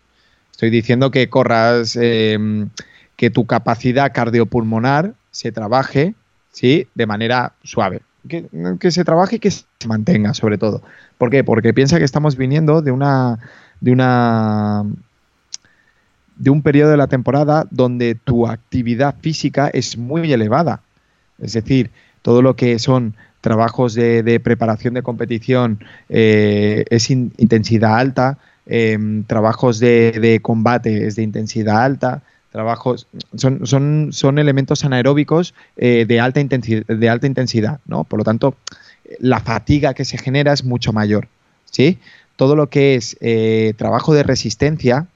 [0.51, 2.69] Estoy diciendo que corras, em,
[3.15, 6.13] que tu capacidad cardiopulmonar se trabaje,
[6.51, 6.87] ¿sí?
[6.93, 10.81] De manera suave que, se trabaje y que se mantenga, sobre todo.
[11.23, 11.41] ¿Por qué?
[11.41, 13.39] Porque piensa que estamos viniendo de una.
[13.79, 13.93] de
[16.49, 20.81] un periodo de la temporada donde tu actividad física es muy elevada.
[21.39, 21.91] Es decir,
[22.23, 29.79] todo lo que son trabajos de, preparación de competición eh, es intensidad alta, em, trabajos
[29.79, 36.19] de, de, combate es de intensidad alta, trabajos, son, son, son elementos anaeróbicos eh, de,
[36.19, 38.03] alta intensidad, de alta intensidad, ¿no?
[38.03, 38.57] Por lo tanto,
[39.19, 41.27] la fatiga que se genera es mucho mayor,
[41.65, 41.99] ¿sí?
[42.35, 45.07] Todo lo que es eh, trabajo de resistencia,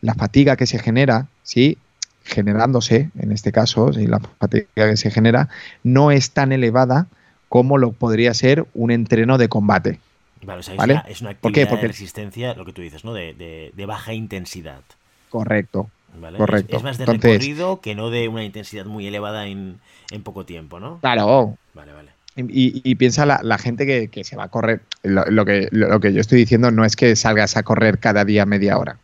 [0.00, 1.78] la fatiga que se genera, ¿sí?
[2.24, 5.48] Generándose, en este caso, la fatiga que se genera,
[5.84, 7.06] no es tan elevada
[7.48, 10.00] como lo podría ser un entreno de combate.
[10.42, 10.74] Vale, o sea,
[11.08, 13.14] Es, una, actividad de resistencia, lo que tú dices, ¿no?
[13.14, 14.82] de, de baja intensidad.
[15.30, 15.88] Correcto,
[16.36, 16.76] Correcto.
[16.76, 19.80] Es, más de recorrido que no de una intensidad muy elevada en,
[20.24, 20.98] poco tiempo, ¿no?
[21.00, 21.56] Claro.
[21.74, 22.10] Vale, vale.
[22.36, 24.82] Y, piensa la, gente que, se va a correr.
[25.02, 28.44] Lo, que, lo que yo estoy diciendo no es que salgas a correr cada día
[28.44, 28.98] media hora.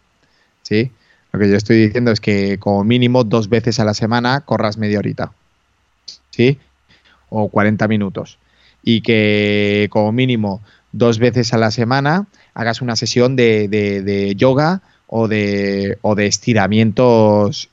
[0.62, 0.90] ¿Sí?
[1.32, 4.76] Lo que yo estoy diciendo es que como mínimo dos veces a la semana corras
[4.76, 5.32] media horita.
[6.30, 6.58] ¿Sí?
[7.30, 8.38] O 40 minutos.
[8.82, 10.60] Y que como mínimo
[10.92, 14.82] dos veces a la semana hagas una sesión de, de yoga
[15.14, 17.68] o de, o de estiramientos,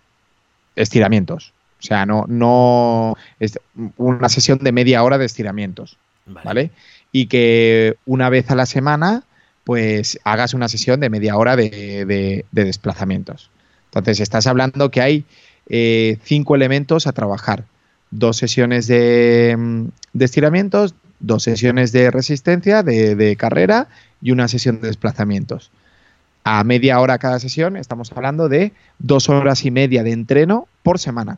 [0.75, 3.59] estiramientos, O sea, no, no es
[3.97, 5.97] una sesión de media hora de estiramientos.
[6.25, 6.71] ¿Vale?
[7.11, 9.23] Y que una vez a la semana,
[9.63, 13.49] pues hagas una sesión de media hora de, desplazamientos.
[13.85, 15.25] Entonces, estás hablando que hay
[15.67, 17.63] eh, cinco elementos a trabajar.
[18.11, 19.57] Dos sesiones de,
[20.13, 23.87] de estiramientos, dos sesiones de resistencia, de, carrera
[24.21, 25.71] y una sesión de desplazamientos.
[26.43, 30.99] A media hora cada sesión estamos hablando de dos horas y media de entreno por
[30.99, 31.37] semana.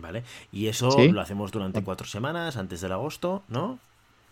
[0.00, 3.78] Vale, y eso lo hacemos durante cuatro semanas antes del agosto, ¿no?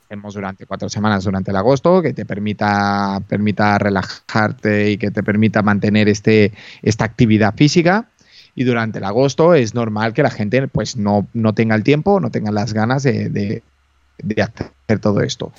[0.07, 5.23] Hacemos durante cuatro semanas durante el agosto que te permita, permita relajarte y que te
[5.23, 8.09] permita mantener este, esta actividad física
[8.55, 12.21] y durante el agosto es normal que la gente pues no, no tenga el tiempo,
[12.21, 13.63] no tenga las ganas de,
[14.19, 15.53] de hacer todo esto.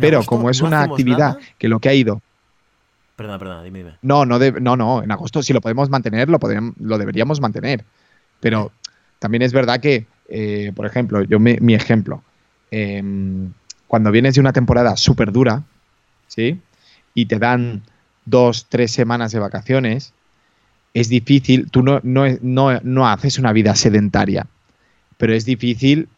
[0.00, 2.20] Pero como es una actividad que lo que ha ido...
[3.16, 3.92] Perdona, perdona, dime, dime.
[4.02, 6.38] No, no, no, no, en agosto si lo podemos mantener, lo,
[6.80, 7.84] lo deberíamos mantener.
[8.40, 8.72] Pero
[9.22, 12.24] también es verdad que, eh, por ejemplo, yo mi ejemplo,
[12.72, 13.52] em,
[13.86, 15.62] cuando vienes de una temporada súper dura,
[16.26, 16.60] ¿sí?
[17.14, 17.82] Y te dan
[18.24, 20.12] dos, tres semanas de vacaciones,
[20.92, 24.48] es difícil, tú no, no, no, no haces una vida sedentaria,
[25.18, 26.08] pero es difícil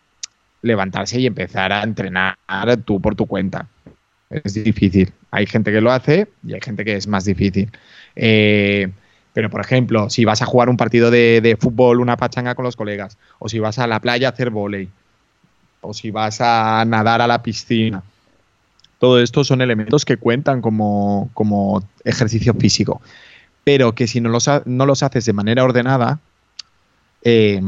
[0.63, 2.39] levantarse y empezar a entrenar
[2.87, 3.69] tú por tu cuenta.
[4.31, 5.13] Es difícil.
[5.31, 7.71] Hay gente que lo hace y hay gente que es más difícil.
[8.17, 8.89] Eh,
[9.35, 12.77] pero, por ejemplo, si vas a jugar un partido de, fútbol, una pachanga con los
[12.77, 14.89] colegas, o si vas a la playa a hacer volei,
[15.81, 18.05] o si vas a nadar a la piscina,
[19.01, 23.03] todo esto son elementos que cuentan como, ejercicio físico.
[23.65, 26.21] Pero que si no los, no los haces de manera ordenada,
[27.23, 27.61] eh,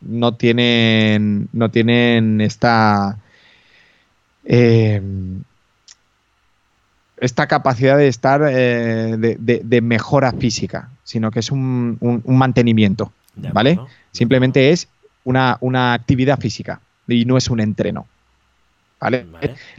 [0.00, 3.18] no tienen, no tienen esta,
[4.46, 5.02] eh,
[7.18, 13.12] esta capacidad de estar eh, de, mejora física, sino que es un, mantenimiento,
[13.52, 13.78] ¿vale?
[14.12, 14.88] Simplemente es
[15.24, 15.58] una,
[15.94, 18.06] actividad física y no es un entreno,
[19.00, 19.26] ¿vale?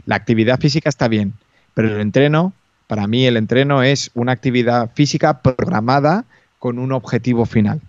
[0.06, 1.34] La actividad física está bien,
[1.74, 2.52] pero el entreno,
[2.86, 6.24] para mí el entreno es una actividad física programada
[6.58, 7.80] con un objetivo final,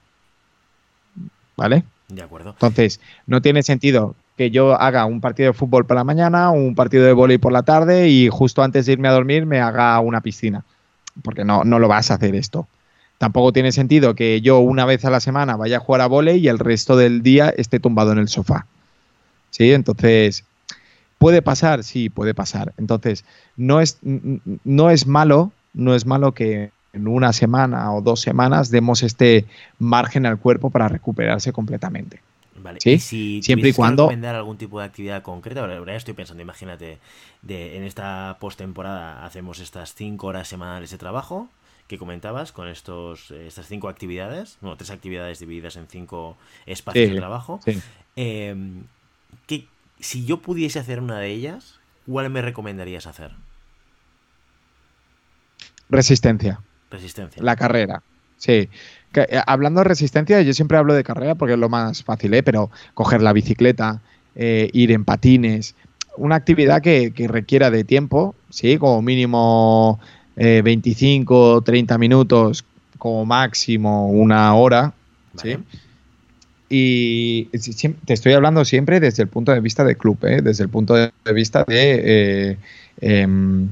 [1.58, 1.84] ¿vale?
[2.08, 2.52] De acuerdo.
[2.52, 6.74] Entonces, no tiene sentido que yo haga un partido de fútbol por la mañana, un
[6.74, 10.00] partido de vóley por la tarde y justo antes de irme a dormir me haga
[10.00, 10.64] una piscina.
[11.24, 12.66] Porque no, no lo vas a hacer esto.
[13.18, 16.38] Tampoco tiene sentido que yo una vez a la semana vaya a jugar a vóley
[16.40, 18.66] y el resto del día esté tumbado en el sofá.
[19.50, 19.74] ¿Sí?
[19.74, 20.46] Entonces,
[21.18, 21.84] ¿puede pasar?
[21.84, 22.72] Sí, puede pasar.
[22.78, 23.26] Entonces,
[23.58, 28.72] no es, no es malo, no es malo que en una semana o dos semanas
[28.72, 29.44] demos este
[29.80, 32.22] margen al cuerpo para recuperarse completamente.
[32.62, 32.80] Vale.
[32.82, 33.00] ¿Sí?
[33.00, 37.00] si siempre y cuando recomendar algún tipo de actividad concreta, ahora estoy pensando, imagínate,
[37.42, 41.50] de, en esta postemporada hacemos estas cinco horas semanales de trabajo
[41.90, 47.18] que comentabas con estos estas cinco actividades, bueno, tres actividades divididas en cinco espacios de
[47.18, 47.60] trabajo.
[48.16, 48.84] Em,
[49.48, 49.68] que,
[50.00, 53.32] si yo pudiese hacer una de ellas, ¿cuál me recomendarías hacer?
[55.90, 56.62] Resistencia.
[56.92, 57.42] Resistencia.
[57.42, 58.04] La carrera.
[58.38, 58.70] Sí.
[59.16, 62.44] Eh, hablando de resistencia, yo siempre hablo de carrera porque es lo más fácil, ¿eh?
[62.44, 64.02] pero coger la bicicleta,
[64.36, 65.76] eh, ir en patines,
[66.18, 68.78] una actividad que, requiera de tiempo, ¿sí?
[68.78, 70.00] Como mínimo
[70.36, 72.66] 25, 30 minutos,
[72.98, 74.94] como máximo una hora,
[75.42, 75.58] ¿sí?
[76.70, 77.46] Y
[78.06, 81.12] te estoy hablando siempre desde el punto de vista del club, desde el punto de
[81.34, 82.58] vista de
[83.02, 83.70] em,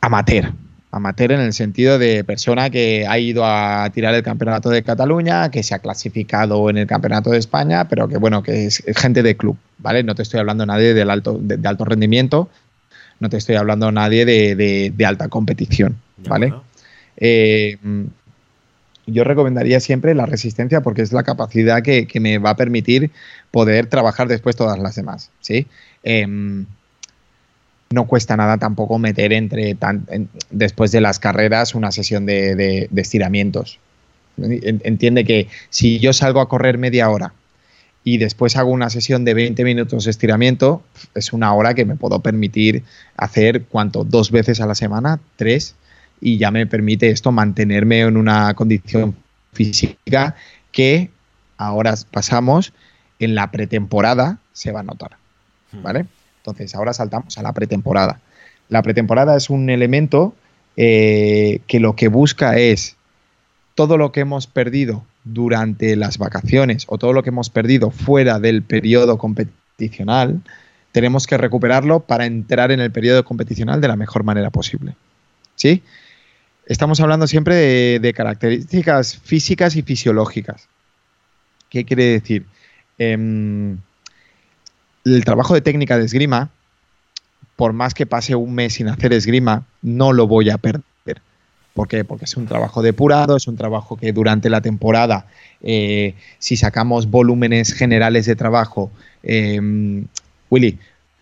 [0.00, 0.52] amateur,
[0.90, 5.50] amateur en el sentido de persona que ha ido a tirar el campeonato de Cataluña,
[5.50, 9.22] que se ha clasificado en el campeonato de España, pero que bueno, que es, gente
[9.22, 10.02] de club, ¿vale?
[10.02, 12.48] No te estoy hablando nadie del alto, de, alto rendimiento,
[13.20, 16.52] no te estoy hablando nadie de, alta competición, ¿vale?
[17.16, 17.76] Eh,
[19.06, 23.10] yo recomendaría siempre la resistencia porque es la capacidad que, me va a permitir
[23.50, 25.66] poder trabajar después todas las demás, ¿sí?
[26.02, 26.66] Em,
[27.92, 29.76] no cuesta nada tampoco meter entre
[30.50, 33.80] después de las carreras una sesión de, estiramientos.
[34.38, 37.32] Entiende que si yo salgo a correr media hora
[38.04, 40.84] y después hago una sesión de 20 minutos de estiramiento,
[41.16, 42.84] es una hora que me puedo permitir
[43.16, 45.74] hacer cuánto, dos veces a la semana, tres,
[46.20, 49.16] y ya me permite esto mantenerme en una condición
[49.52, 50.36] física
[50.70, 51.10] que
[51.56, 52.72] ahora pasamos
[53.18, 55.16] en la pretemporada se va a notar.
[55.72, 55.82] Hmm.
[55.82, 56.06] ¿Vale?
[56.40, 58.20] Entonces, ahora saltamos a la pretemporada.
[58.68, 60.34] La pretemporada es un elemento
[60.76, 62.96] eh, que lo que busca es
[63.74, 68.38] todo lo que hemos perdido durante las vacaciones o todo lo que hemos perdido fuera
[68.38, 70.40] del periodo competicional,
[70.92, 74.94] tenemos que recuperarlo para entrar en el periodo competicional de la mejor manera posible.
[75.54, 75.82] ¿Sí?
[76.70, 80.68] estamos hablando siempre de, características físicas y fisiológicas.
[81.68, 82.46] ¿Qué quiere decir?
[82.96, 83.78] Em,
[85.04, 86.50] el trabajo de técnica de esgrima,
[87.56, 90.82] por más que pase un mes sin hacer esgrima, no lo voy a perder.
[91.74, 92.04] ¿Por qué?
[92.04, 95.26] Porque es un trabajo depurado, es un trabajo que durante la temporada,
[95.62, 98.90] eh, si sacamos volúmenes generales de trabajo,
[99.22, 100.06] em,
[100.50, 100.78] Willy,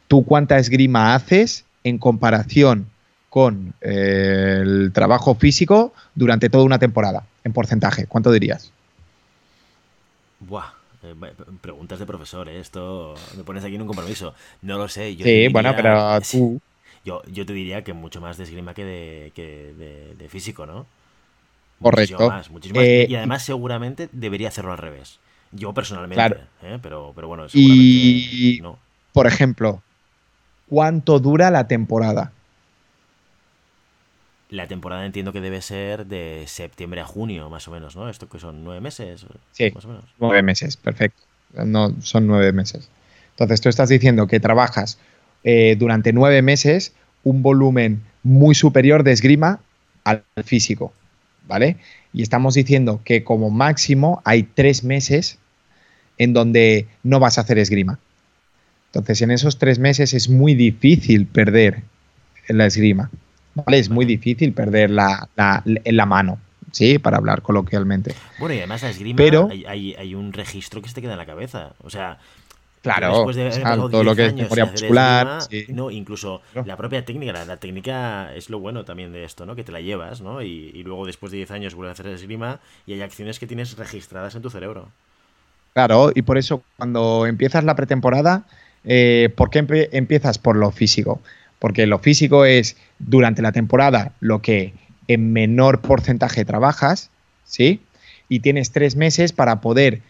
[0.07, 2.87] ¿tú cuánta esgrima haces en comparación
[3.29, 8.07] con eh, el trabajo físico durante toda una temporada, en porcentaje?
[8.07, 8.73] ¿Cuánto dirías?
[10.41, 10.78] Buah,
[11.61, 12.59] preguntas de profesor, ¿eh?
[12.59, 14.35] esto me pones aquí en un compromiso.
[14.63, 15.17] No lo sé.
[15.17, 16.61] Yo sí, bueno, pero tú...
[17.05, 20.87] Yo, yo te diría que mucho más de esgrima que de, que de, físico, ¿no?
[21.81, 22.19] Correcto.
[22.51, 25.19] Muchísimo más, y además seguramente debería hacerlo al revés.
[25.53, 26.41] Yo personalmente, claro.
[26.83, 28.79] pero, pero bueno, seguramente y, no.
[29.13, 29.81] Por ejemplo,
[30.69, 32.33] ¿cuánto dura la temporada?
[34.51, 38.09] La temporada entiendo que debe ser de septiembre a junio, más o menos, ¿no?
[38.09, 39.27] ¿Esto que son nueve meses?
[39.53, 40.05] Sí, más o menos.
[40.19, 41.23] nueve meses, perfecto.
[41.65, 42.89] No, son nueve meses.
[43.31, 44.99] Entonces tú estás diciendo que trabajas
[45.45, 46.93] eh, durante nueve meses
[47.25, 49.61] un volumen muy superior de esgrima
[50.05, 50.93] al físico,
[51.47, 51.77] ¿vale?
[52.13, 55.39] Y estamos diciendo que como máximo hay tres meses
[56.17, 57.99] en donde no vas a hacer esgrima.
[58.87, 61.83] Entonces en esos tres meses es muy difícil perder
[62.49, 63.11] la esgrima.
[63.67, 66.39] Es muy difícil perder la, la, mano,
[66.73, 66.99] ¿sí?
[66.99, 68.15] Para hablar coloquialmente.
[68.39, 71.27] Bueno, y además la esgrima Pero, hay, un registro que se te queda en la
[71.27, 71.73] cabeza.
[71.83, 72.19] O sea,
[72.81, 73.51] Claro, después de
[73.91, 75.39] todo lo que es memoria muscular.
[75.69, 79.57] No, incluso la propia técnica, la, técnica es lo bueno también de esto, ¿no?
[79.57, 80.43] Que te la llevas, ¿no?
[80.43, 83.77] Y, luego después de 10 años vuelves a hacer esgrima y hay acciones que tienes
[83.77, 84.89] registradas en tu cerebro.
[85.75, 88.45] Claro, y por eso cuando empiezas la pretemporada,
[88.85, 91.21] eh, ¿por qué empiezas por lo físico?
[91.59, 94.75] Porque lo físico es durante la temporada lo que
[95.09, 97.11] en menor porcentaje trabajas,
[97.45, 97.81] ¿sí?
[98.29, 100.03] Y tienes tres meses para poder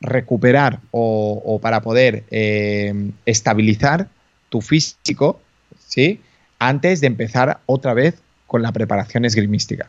[0.00, 4.08] recuperar o, para poder eh, estabilizar
[4.48, 5.40] tu físico,
[5.78, 6.20] ¿sí?
[6.58, 9.88] Antes de empezar otra vez con la preparación esgrimística.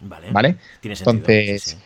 [0.00, 0.30] Vale.
[0.30, 0.56] ¿Vale?
[0.82, 1.76] entonces,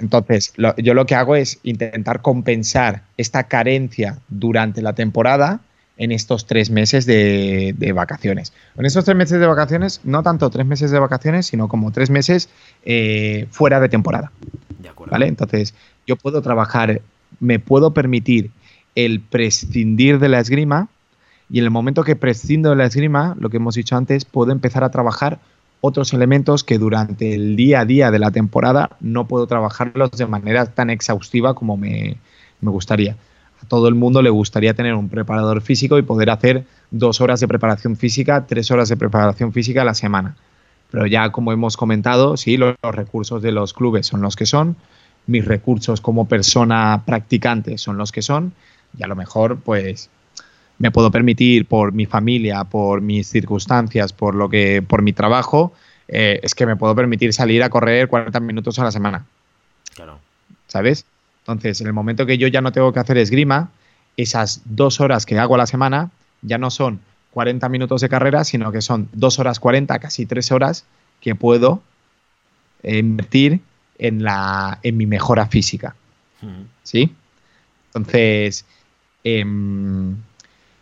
[0.00, 5.60] entonces yo lo que hago es intentar compensar esta carencia durante la temporada
[5.98, 8.52] en estos tres meses de, vacaciones.
[8.76, 12.08] En estos tres meses de vacaciones, no tanto tres meses de vacaciones, sino como tres
[12.08, 12.48] meses
[12.84, 14.30] eh, fuera de temporada.
[14.78, 15.10] De acuerdo.
[15.10, 15.26] ¿Vale?
[15.26, 15.74] Entonces,
[16.06, 17.02] yo puedo trabajar,
[17.40, 18.50] me puedo permitir
[18.94, 20.88] el prescindir de la esgrima
[21.50, 24.52] y en el momento que prescindo de la esgrima, lo que hemos dicho antes, puedo
[24.52, 25.40] empezar a trabajar
[25.80, 30.26] otros elementos que durante el día a día de la temporada no puedo trabajarlos de
[30.26, 32.18] manera tan exhaustiva como me,
[32.60, 33.16] me gustaría
[33.62, 37.40] a todo el mundo le gustaría tener un preparador físico y poder hacer dos horas
[37.40, 40.36] de preparación física, tres horas de preparación física a la semana.
[40.90, 44.76] Pero ya como hemos comentado, sí, los, recursos de los clubes son los que son,
[45.26, 48.52] mis recursos como persona practicante son los que son,
[48.98, 50.08] y a lo mejor pues
[50.78, 55.72] me puedo permitir por mi familia, por mis circunstancias, por lo que, por mi trabajo,
[56.06, 59.26] eh, es que me puedo permitir salir a correr 40 minutos a la semana.
[59.94, 60.18] Claro.
[60.68, 61.04] ¿Sabes?
[61.48, 63.70] Entonces, en el momento que yo ya no tengo que hacer esgrima,
[64.18, 66.10] esas dos horas que hago a la semana
[66.42, 70.52] ya no son 40 minutos de carrera, sino que son dos horas 40, casi tres
[70.52, 70.84] horas
[71.22, 71.82] que puedo
[72.82, 73.60] invertir
[73.98, 75.96] en, la, en mi mejora física.
[76.82, 77.14] ¿Sí?
[77.94, 78.66] Entonces,
[79.24, 80.16] em,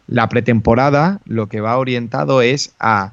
[0.09, 3.13] la pretemporada lo que va orientado es a,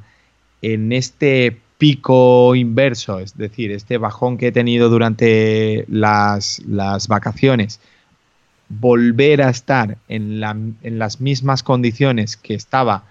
[0.64, 6.62] en este pico inverso, es decir, este bajón que he tenido durante las,
[7.10, 7.82] vacaciones,
[8.70, 13.04] volver a estar en, las mismas condiciones que estaba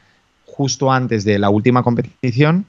[0.47, 2.65] justo antes de la última competición,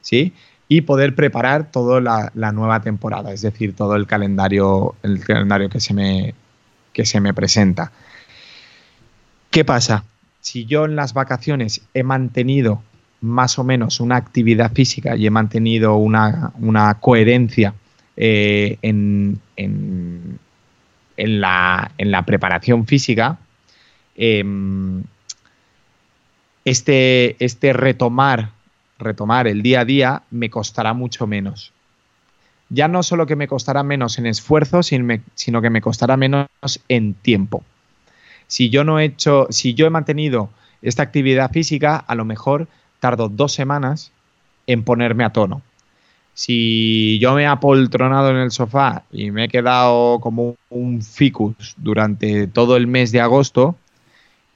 [0.00, 0.32] ¿sí?
[0.66, 2.00] Y poder preparar toda
[2.34, 6.34] la, nueva temporada, es decir, todo el calendario, el calendario que se me,
[6.92, 7.92] que se me presenta.
[9.52, 10.02] ¿Qué pasa?
[10.40, 12.82] Si yo en las vacaciones he mantenido
[13.24, 16.52] más o menos una actividad física y he mantenido una,
[17.00, 17.74] coherencia
[18.16, 20.38] eh, en, en,
[21.16, 21.90] la,
[22.26, 23.38] preparación física,
[24.14, 25.02] em,
[26.64, 28.50] este, este retomar,
[28.98, 31.72] retomar el día a día me costará mucho menos.
[32.68, 36.48] Ya no solo que me costará menos en esfuerzo, sino que me costará menos
[36.88, 37.62] en tiempo.
[38.46, 40.50] Si yo no he hecho, si yo he mantenido
[40.82, 42.68] esta actividad física, a lo mejor
[43.04, 44.12] tardo dos semanas
[44.66, 45.60] en ponerme a tono.
[46.32, 51.74] Si yo me he apoltronado en el sofá y me he quedado como un ficus
[51.76, 53.76] durante todo el mes de agosto,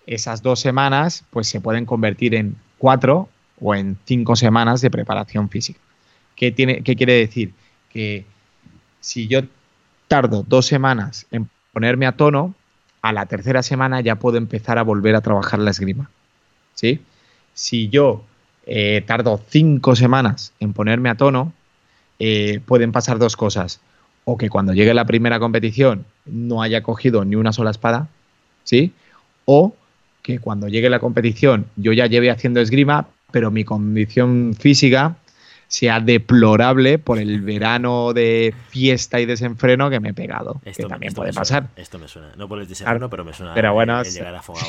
[0.07, 3.29] esas dos semanas pues se pueden convertir en cuatro
[3.61, 5.81] o en cinco semanas de preparación física.
[6.35, 7.53] ¿Qué, tiene, qué quiere decir?
[7.93, 8.25] Que
[9.01, 9.43] si yo
[10.09, 12.55] tardo dos semanas en ponerme a tono,
[13.03, 16.09] a la tercera semana ya puedo empezar a volver a trabajar la esgrima.
[16.73, 17.03] ¿Sí?
[17.53, 18.25] Si yo
[18.71, 21.55] eh, tardo cinco semanas en ponerme a tono,
[22.19, 23.81] eh, pueden pasar dos cosas.
[24.25, 28.09] O que cuando llegue la primera competición no haya cogido ni una sola espada,
[28.65, 28.93] ¿sí?
[29.47, 29.75] O
[30.23, 35.17] que cuando llegue la competición yo ya lleve haciendo esgrima, pero mi condición física
[35.69, 40.61] sea deplorable por el verano de fiesta y desenfreno que me he pegado.
[40.65, 41.69] Esto, que también puede pasar.
[41.77, 42.33] Esto me suena.
[42.37, 44.67] No por el desenfreno, pero me suena pero bueno, llegar afogado.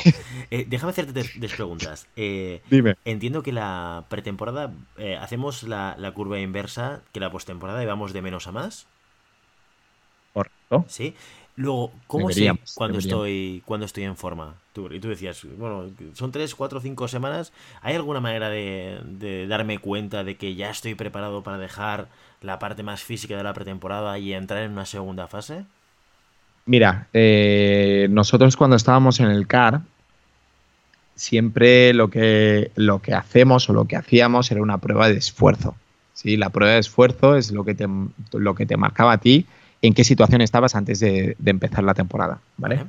[0.52, 2.08] Eh, déjame hacerte tres preguntas.
[2.16, 2.96] Eh, Dime.
[3.06, 8.12] Entiendo que la pretemporada eh, hacemos la, la, curva inversa, que la postemporada y vamos
[8.12, 8.88] de menos a más.
[10.34, 10.86] Correcto.
[10.88, 11.16] Sí.
[11.60, 14.56] Luego, ¿cómo sé cuando estoy, cuando estoy en forma?
[14.72, 17.52] Tú, y tú decías, bueno, son tres, cuatro, cinco semanas.
[17.82, 22.08] ¿Hay alguna manera de, darme cuenta de que ya estoy preparado para dejar
[22.42, 25.66] la parte más física de la pretemporada y entrar en una segunda fase?
[26.66, 29.82] Mira, eh, nosotros cuando estábamos en el CAR,
[31.16, 35.76] siempre lo que, lo que hacemos o lo que hacíamos era una prueba de esfuerzo.
[36.14, 36.38] ¿sí?
[36.38, 37.86] La prueba de esfuerzo es lo que te,
[38.32, 39.46] lo que te marcaba a ti
[39.82, 42.86] en qué situación estabas antes de, empezar la temporada, ¿vale?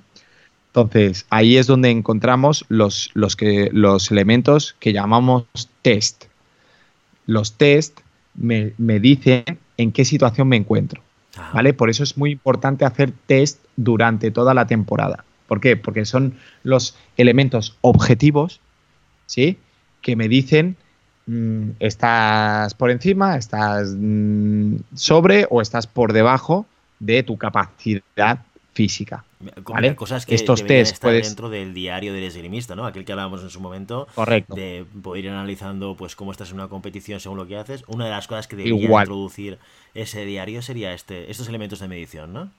[0.68, 5.46] Entonces, ahí es donde encontramos los, los, que, los elementos que llamamos
[5.82, 6.24] test.
[7.26, 8.00] Los test
[8.34, 9.44] me, dicen
[9.76, 11.02] en qué situación me encuentro,
[11.36, 11.50] ah.
[11.54, 11.72] ¿vale?
[11.74, 15.24] Por eso es muy importante hacer test durante toda la temporada.
[15.48, 15.76] ¿Por qué?
[15.76, 18.60] Porque son los elementos objetivos,
[19.26, 19.58] ¿sí?
[20.02, 20.76] Que me dicen
[21.26, 26.66] mm, estás por encima, estás mm, sobre o estás por debajo
[27.00, 28.38] de tu capacidad
[28.72, 29.24] física.
[29.64, 29.96] ¿vale?
[29.96, 32.86] Cosas que Estos test estar dentro del diario del esgrimista, ¿no?
[32.86, 34.06] Aquel que hablábamos en su momento.
[34.14, 34.54] Correcto.
[34.54, 37.82] De poder ir analizando pues cómo estás en una competición según lo que haces.
[37.88, 39.58] Una de las cosas que debería introducir
[39.94, 42.50] ese diario sería este, estos elementos de medición, ¿no?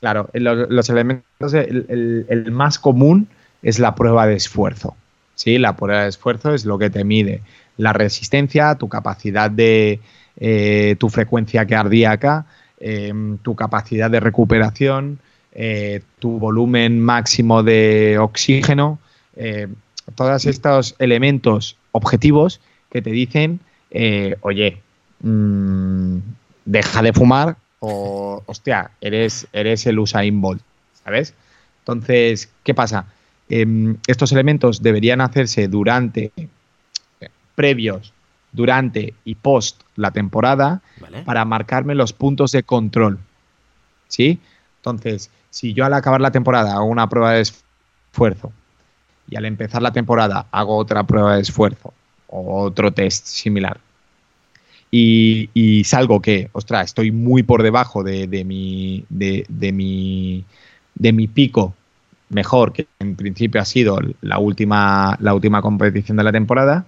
[0.00, 3.28] Claro, los, elementos, el, más común
[3.62, 4.96] es la prueba de esfuerzo.
[5.34, 5.58] ¿sí?
[5.58, 7.42] La prueba de esfuerzo es lo que te mide
[7.76, 10.00] la resistencia, tu capacidad de
[10.38, 12.46] eh, tu frecuencia cardíaca,
[12.82, 15.18] Em, tu capacidad de recuperación,
[15.52, 18.98] eh, tu volumen máximo de oxígeno,
[19.36, 19.68] eh,
[20.14, 22.58] todos estos elementos objetivos
[22.90, 23.60] que te dicen,
[23.90, 24.80] eh, oye,
[25.20, 26.16] mm,
[26.64, 30.62] deja de fumar o, hostia, eres, eres el Usain Bolt,
[31.04, 31.34] ¿sabes?
[31.80, 33.04] Entonces, ¿qué pasa?
[33.50, 36.32] Em, estos elementos deberían hacerse durante,
[37.54, 38.14] previos
[38.52, 40.82] durante y post la temporada
[41.24, 43.18] para marcarme los puntos de control.
[44.08, 44.40] ¿Sí?
[44.78, 48.52] Entonces, si yo al acabar la temporada hago una prueba de esfuerzo
[49.28, 51.92] y al empezar la temporada hago otra prueba de esfuerzo
[52.28, 53.78] o otro test similar
[54.90, 60.44] y, salgo que, ostras, estoy muy por debajo de, mi, de, mi,
[60.94, 61.74] de mi pico
[62.28, 66.86] mejor, que en principio ha sido la última, la última competición de la temporada,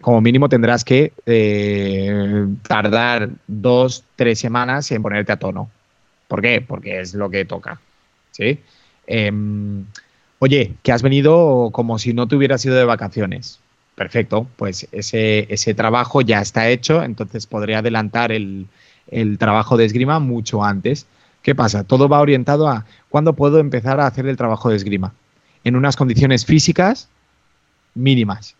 [0.00, 5.70] como mínimo tendrás que eh, tardar dos, tres semanas en ponerte a tono.
[6.28, 6.60] ¿Por qué?
[6.60, 7.80] Porque es lo que toca.
[8.32, 8.60] ¿Sí?
[9.06, 9.84] Em,
[10.38, 13.60] oye, que has venido como si no te hubieras ido de vacaciones.
[13.94, 18.66] Perfecto, pues ese, ese trabajo ya está hecho, entonces podré adelantar el,
[19.10, 21.06] el trabajo de esgrima mucho antes.
[21.42, 21.84] ¿Qué pasa?
[21.84, 25.14] Todo va orientado a cuándo puedo empezar a hacer el trabajo de esgrima.
[25.64, 27.08] En unas condiciones físicas
[27.94, 28.54] mínimas.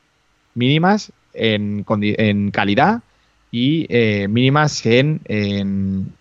[0.55, 3.03] Mínimas en, calidad
[3.51, 6.12] y eh, mínimas en,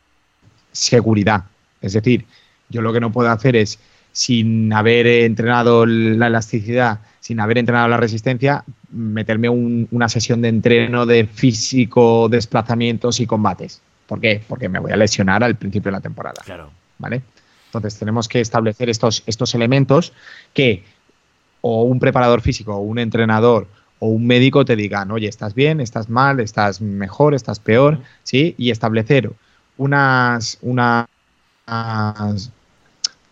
[0.71, 1.45] seguridad.
[1.81, 2.25] Es decir,
[2.69, 3.79] yo lo que no puedo hacer es,
[4.11, 11.05] sin haber entrenado la elasticidad, sin haber entrenado la resistencia, meterme una sesión de entreno
[11.05, 13.81] de físico, desplazamientos y combates.
[14.07, 14.41] ¿Por qué?
[14.47, 16.41] Porque me voy a lesionar al principio de la temporada.
[16.45, 16.69] Claro.
[16.97, 17.21] ¿Vale?
[17.67, 20.13] Entonces tenemos que establecer estos, estos elementos
[20.53, 20.83] que
[21.67, 23.67] o un preparador físico o un entrenador
[24.05, 28.53] o un médico te diga, oye, estás bien, estás mal, estás mejor, estás peor, ¿sí?
[28.55, 29.31] Y establecer
[29.77, 31.07] unas, unas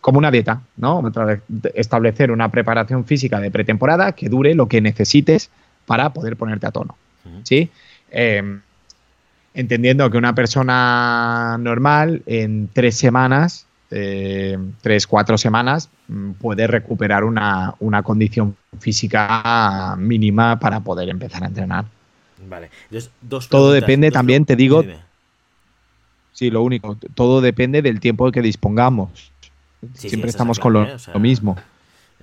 [0.02, 1.04] como una dieta, ¿no?
[1.76, 5.52] Establecer una preparación física de pretemporada que dure lo que necesites
[5.86, 6.98] para poder ponerte a tono,
[7.44, 7.70] ¿sí?
[8.10, 8.62] Em,
[9.54, 17.24] entendiendo que una persona normal en tres semanas eh, tres, cuatro semanas, mm, puede recuperar
[17.24, 21.86] una, condición física mínima para poder empezar a entrenar.
[22.50, 22.70] Vale.
[23.22, 24.84] dos todo depende también, te digo.
[26.32, 26.98] Sí, lo único.
[27.14, 29.32] Todo depende del tiempo que dispongamos.
[29.94, 31.56] Siempre estamos con lo, mismo.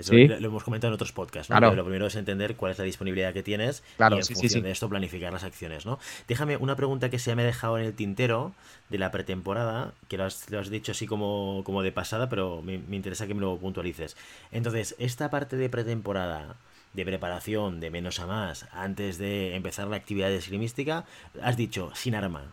[0.01, 1.51] Eso lo, hemos comentado en otros podcasts.
[1.51, 1.75] ¿no?
[1.75, 4.89] Lo primero es entender cuál es la disponibilidad que tienes y en función de esto
[4.89, 5.87] planificar las acciones.
[5.87, 5.99] ¿no?
[6.29, 8.53] Déjame una pregunta que se me ha dejado en el tintero
[8.89, 12.97] de la pretemporada, que lo has, dicho así como, como de pasada, pero me, me
[12.97, 14.17] interesa que me lo puntualices.
[14.51, 16.57] Entonces, esta parte de pretemporada
[16.93, 21.05] de preparación de menos a más antes de empezar la actividad esgrimística,
[21.41, 22.53] has dicho sin arma.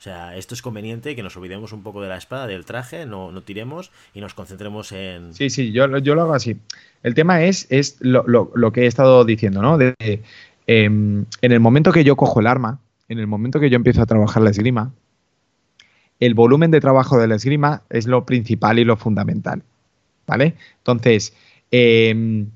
[0.00, 3.04] O sea, esto es conveniente que nos olvidemos un poco de la espada, del traje,
[3.04, 5.34] no, no tiremos y nos concentremos en...
[5.34, 6.56] Sí, sí, yo, yo lo hago así.
[7.02, 9.76] El tema es, es lo, lo, que he estado diciendo, ¿no?
[9.76, 9.94] De,
[10.66, 12.80] em, en el momento que yo cojo el arma,
[13.10, 14.90] en el momento que yo empiezo a trabajar la esgrima,
[16.18, 19.62] el volumen de trabajo de la esgrima es lo principal y lo fundamental.
[20.26, 20.54] ¿Vale?
[20.78, 21.34] Entonces,
[21.70, 22.46] eh,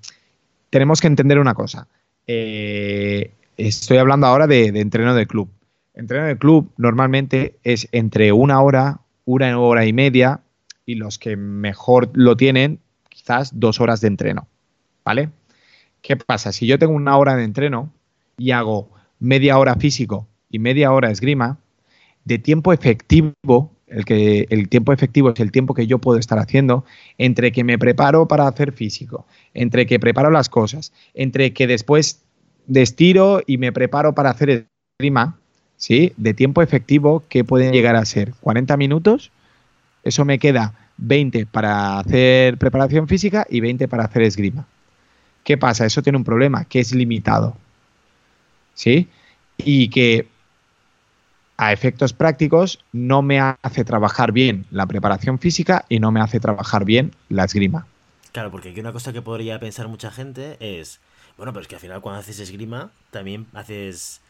[0.71, 1.89] tenemos que entender una cosa.
[2.27, 5.51] Eh, estoy hablando ahora de, entreno de club.
[5.95, 10.41] Entreno de club normalmente es entre una hora, una hora y media,
[10.87, 14.49] y los que mejor lo tienen, quizás dos horas de entreno.
[15.05, 15.31] ¿Vale?
[16.03, 16.53] ¿Qué pasa?
[16.53, 17.93] Si yo tengo una hora de entreno
[18.37, 21.59] y hago media hora físico y media hora esgrima,
[22.25, 26.39] de tiempo efectivo el, que, el tiempo efectivo es el tiempo que yo puedo estar
[26.39, 26.85] haciendo
[27.19, 32.25] entre que me preparo para hacer físico, entre que preparo las cosas, entre que después
[32.67, 34.67] destiro y me preparo para hacer
[34.99, 35.39] esgrima,
[35.77, 36.13] ¿sí?
[36.17, 38.33] De tiempo efectivo, ¿qué pueden llegar a ser?
[38.43, 39.31] ¿40 minutos?
[40.03, 44.67] Eso me queda 20 para hacer preparación física y 20 para hacer esgrima.
[45.43, 45.85] ¿Qué pasa?
[45.85, 47.57] Eso tiene un problema, que es limitado.
[48.75, 49.09] ¿Sí?
[49.59, 50.27] Y que
[51.57, 56.41] a efectos prácticos no me hace trabajar bien la preparación física y no me hace
[56.41, 57.87] trabajar bien la esgrima.
[58.33, 61.01] Claro, porque aquí una cosa que podría pensar mucha gente es,
[61.37, 64.21] bueno, pero es que al final cuando haces esgrima también haces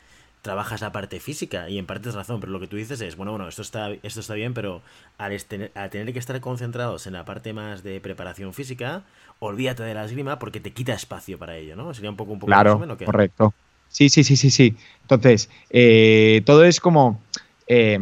[0.45, 3.17] trabajas la parte física y en parte es razón, pero lo que tú dices es,
[3.17, 4.83] bueno, bueno, esto está, esto está bien, pero
[5.17, 5.33] al,
[5.75, 9.05] al, tener que estar concentrados en la parte más de preparación física,
[9.39, 11.95] olvídate de la esgrima porque te quita espacio para ello, ¿no?
[11.95, 13.55] Sería un poco un poco claro, correcto.
[13.89, 14.77] Sí, sí, sí, sí, sí.
[15.01, 17.23] Entonces, eh, todo es como
[17.67, 17.99] eh,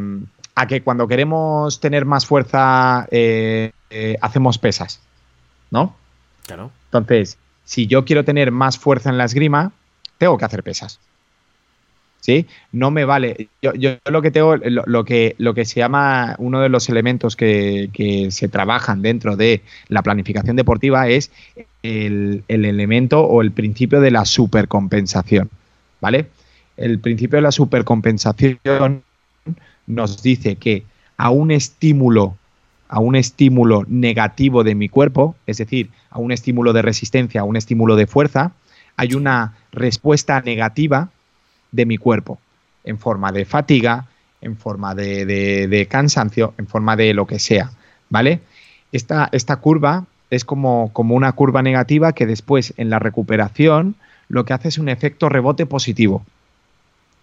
[0.57, 3.70] a que cuando queremos tener más fuerza eh,
[4.20, 5.01] hacemos pesas,
[5.70, 5.95] ¿no?
[6.45, 6.72] Claro.
[6.86, 9.70] Entonces, si yo quiero tener más fuerza en la esgrima,
[10.18, 10.99] tengo que hacer pesas.
[12.23, 12.47] ¿Sí?
[12.70, 13.49] No me vale.
[13.61, 13.73] Yo,
[14.09, 18.31] lo que tengo, lo, que, lo que se llama uno de los elementos que, que
[18.31, 21.33] se trabajan dentro de la planificación deportiva es
[21.83, 25.51] el, el elemento o el principio de la supercompensación.
[26.01, 26.27] ¿vale?
[26.77, 29.03] El principio de la supercompensación
[29.89, 30.85] nos dice que
[31.16, 32.37] a un estímulo
[32.89, 37.45] a un estímulo negativo de mi cuerpo, es decir, a un estímulo de resistencia, a
[37.45, 38.53] un estímulo de fuerza,
[38.99, 41.09] hay una respuesta negativa
[41.73, 42.39] de mi cuerpo,
[42.85, 44.07] en forma de fatiga,
[44.41, 47.70] en forma de, cansancio, en forma de lo que sea,
[48.11, 48.41] ¿vale?
[48.93, 53.95] Esta, esta curva es como, como, una curva negativa que después en la recuperación
[54.29, 56.25] lo que hace es un efecto rebote positivo.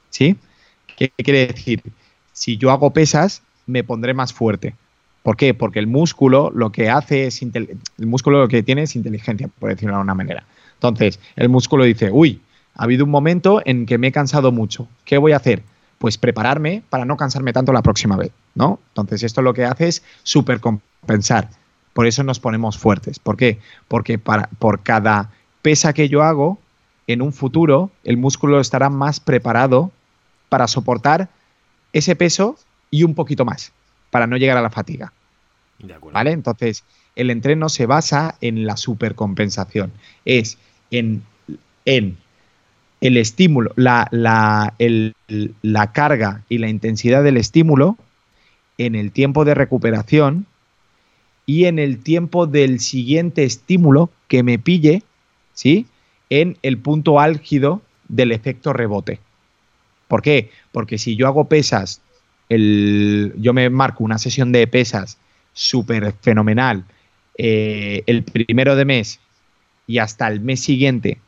[0.10, 0.38] ¿Sí?
[0.97, 1.82] ¿Qué quiere decir?
[2.34, 4.76] Si yo hago pesas, me pondré más fuerte.
[5.24, 5.54] ¿Por qué?
[5.54, 9.70] Porque el músculo lo que hace es el músculo lo que tiene es inteligencia, por
[9.70, 10.43] decirlo de alguna manera.
[10.76, 12.41] Entonces, el músculo dice, uy,
[12.80, 14.88] ha habido un momento en que me he cansado mucho.
[15.03, 15.63] ¿Qué voy a hacer?
[15.97, 18.80] Pues prepararme para no cansarme tanto la próxima vez, ¿no?
[18.91, 21.49] Entonces, esto lo que hace es supercompensar.
[21.91, 23.19] Por eso nos ponemos fuertes.
[23.19, 23.59] ¿Por qué?
[23.89, 25.30] Porque para, por cada
[25.61, 26.57] pesa que yo hago,
[27.05, 29.91] en un futuro el músculo estará más preparado
[30.47, 31.27] para soportar
[31.91, 32.55] ese peso
[32.91, 33.73] y un poquito más,
[34.09, 35.11] para no llegar a la fatiga.
[36.13, 36.32] ¿Vale?
[36.32, 36.86] Entonces,
[37.17, 39.91] el entreno se basa en la supercompensación.
[40.23, 40.57] Es
[40.91, 41.23] en,
[41.84, 42.17] en
[43.02, 44.74] el estímulo, la, la,
[45.62, 47.97] la carga y la intensidad del estímulo,
[48.78, 50.45] en el tiempo de recuperación
[51.45, 55.04] y en el tiempo del siguiente estímulo que me pille,
[55.54, 55.86] ¿sí?
[56.30, 59.20] en el punto álgido del efecto rebote.
[60.08, 60.52] ¿Por qué?
[60.72, 62.02] Porque si yo hago pesas,
[62.50, 65.18] el, yo me marco una sesión de pesas
[65.54, 66.86] súper fenomenal
[67.38, 69.20] eh, el primero de mes
[69.88, 71.20] y hasta el mes siguiente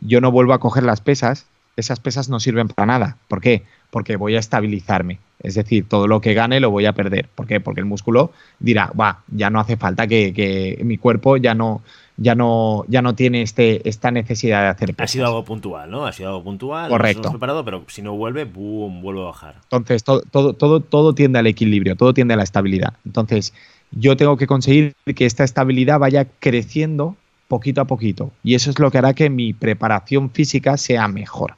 [0.00, 3.16] yo no vuelvo a coger las pesas, esas pesas no sirven para nada.
[3.28, 3.62] ¿Por qué?
[3.90, 5.18] Porque voy a estabilizarme.
[5.40, 7.28] Es decir, todo lo que gane lo voy a perder.
[7.34, 7.60] ¿Por qué?
[7.60, 11.82] Porque el músculo dirá, va, ya no hace falta que, que mi cuerpo ya no,
[12.16, 16.06] ya no, ya no tiene este, esta necesidad de hacer Ha sido algo puntual, ¿no?
[16.06, 16.88] Ha sido algo puntual.
[16.88, 17.30] Correcto.
[17.30, 19.56] preparado, pero si no vuelve, boom, vuelve a bajar.
[19.64, 22.94] Entonces, todo, todo, todo, todo tiende al equilibrio, todo tiende a la estabilidad.
[23.04, 23.52] Entonces,
[23.90, 27.16] yo tengo que conseguir que esta estabilidad vaya creciendo
[27.48, 28.32] poquito a poquito.
[28.42, 31.54] Y eso es lo que hará que mi preparación física sea mejor.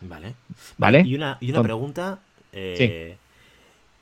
[0.00, 0.34] Vale.
[0.78, 1.02] ¿Vale?
[1.06, 2.18] Y una, y una pregunta
[2.52, 3.16] eh,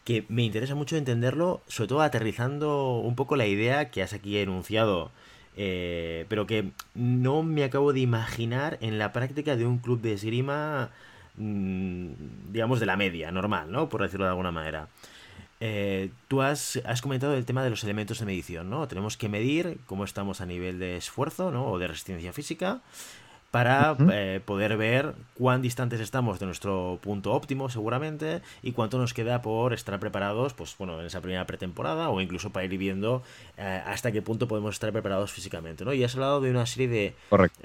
[0.04, 4.38] que me interesa mucho entenderlo, sobre todo aterrizando un poco la idea que has aquí
[4.38, 5.10] enunciado
[5.56, 10.14] eh, pero que no me acabo de imaginar en la práctica de un club de
[10.14, 10.90] esgrima,
[11.36, 12.12] mm,
[12.52, 13.88] digamos, de la media, normal, ¿no?
[13.88, 14.88] Por decirlo de alguna manera.
[15.60, 18.88] Eh, tú has, has, comentado el tema de los elementos de medición, ¿no?
[18.88, 21.66] Tenemos que medir cómo estamos a nivel de esfuerzo, ¿no?
[21.66, 22.80] O de resistencia física
[23.50, 29.12] para eh, poder ver cuán distantes estamos de nuestro punto óptimo seguramente y cuánto nos
[29.12, 33.22] queda por estar preparados pues bueno en esa primera pretemporada o incluso para ir viendo
[33.58, 35.92] eh, hasta qué punto podemos estar preparados físicamente ¿no?
[35.92, 37.14] y has hablado de una serie de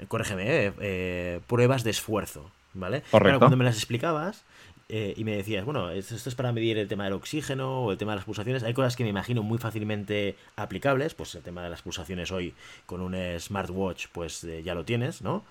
[0.08, 3.02] corrígeme eh, pruebas de esfuerzo ¿vale?
[3.10, 3.38] Correcto.
[3.38, 4.44] cuando me las explicabas
[4.88, 8.12] y me decías, bueno, esto, es para medir el tema del oxígeno o el tema
[8.12, 8.62] de las pulsaciones.
[8.62, 12.54] Hay cosas que me imagino muy fácilmente aplicables, pues el tema de las pulsaciones hoy
[12.86, 15.44] con un smartwatch, pues ya lo tienes, ¿no?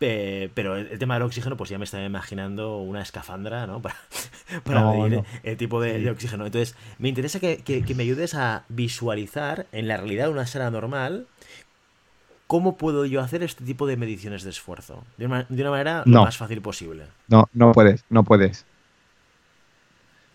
[0.00, 3.82] pero el, tema del oxígeno, pues ya me estaba imaginando una escafandra, ¿no?
[4.64, 6.46] Para, medir el tipo de, oxígeno.
[6.46, 11.26] Entonces, me interesa que, me ayudes a visualizar en la realidad de una sala normal
[12.50, 15.04] cómo puedo yo hacer este tipo de mediciones de esfuerzo.
[15.16, 17.04] De una, manera lo más fácil posible.
[17.28, 18.66] No, no puedes, no puedes.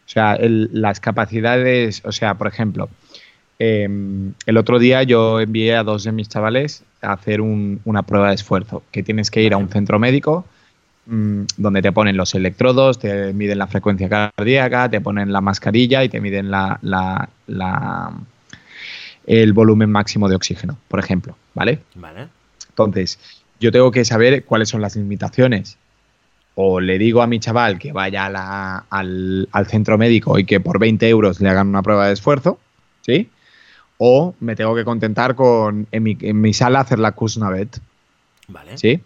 [0.05, 2.89] O sea, las capacidades, o sea, por ejemplo,
[3.57, 8.29] Em, el otro día yo envié a dos de mis chavales a hacer una prueba
[8.29, 10.45] de esfuerzo, que tienes que ir a un centro médico
[11.05, 16.03] mm, donde te ponen los electrodos, te miden la frecuencia cardíaca, te ponen la mascarilla
[16.03, 17.29] y te miden la,
[19.25, 21.79] el volumen máximo de oxígeno, por ejemplo, ¿vale?
[21.95, 22.27] Vale.
[22.69, 23.19] Entonces,
[23.59, 25.77] yo tengo que saber cuáles son las limitaciones.
[26.53, 28.27] O le digo a mi chaval que vaya
[28.89, 32.59] al, al centro médico y que por 20 euros le hagan una prueba de esfuerzo,
[33.01, 33.29] ¿sí?
[33.97, 37.79] o me tengo que contentar con en mi, en mi sala hacer la Kuznavet.
[38.47, 38.77] Vale.
[38.77, 39.01] ¿Sí?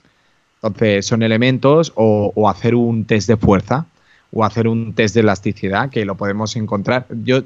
[0.62, 3.86] Entonces, son elementos o, hacer un test de fuerza
[4.32, 7.06] o hacer un test de elasticidad que lo podemos encontrar.
[7.24, 7.41] Yo,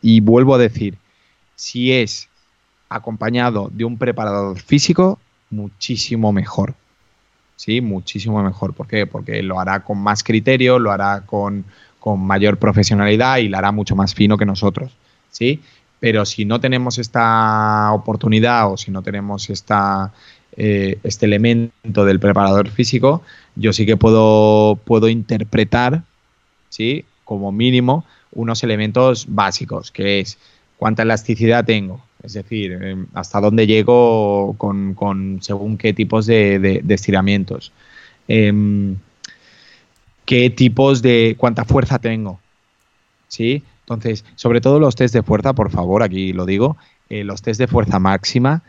[0.00, 0.96] y vuelvo a decir,
[1.56, 2.29] si es
[2.90, 5.18] acompañado de un preparador físico,
[5.48, 6.74] muchísimo mejor.
[7.56, 8.74] Sí, muchísimo mejor.
[8.74, 9.06] ¿Por qué?
[9.06, 11.64] Porque lo hará con más criterio, lo hará con,
[11.98, 14.92] con mayor profesionalidad y lo hará mucho más fino que nosotros.
[15.30, 15.60] ¿Sí?
[16.00, 20.12] Pero si no tenemos esta oportunidad o si no tenemos esta,
[20.56, 23.22] eh, este elemento del preparador físico,
[23.54, 26.02] yo sí que puedo, puedo interpretar,
[26.70, 27.04] ¿sí?
[27.24, 30.38] como mínimo, unos elementos básicos, que es
[30.78, 37.72] cuánta elasticidad tengo, es decir, em, hasta dónde llego con, según qué tipos de, estiramientos,
[38.28, 38.96] em,
[40.24, 42.40] qué tipos de, cuánta fuerza tengo,
[43.28, 43.62] ¿sí?
[43.80, 46.76] Entonces, sobre todo los test de fuerza, por favor, aquí lo digo,
[47.08, 48.62] eh, los test de fuerza máxima,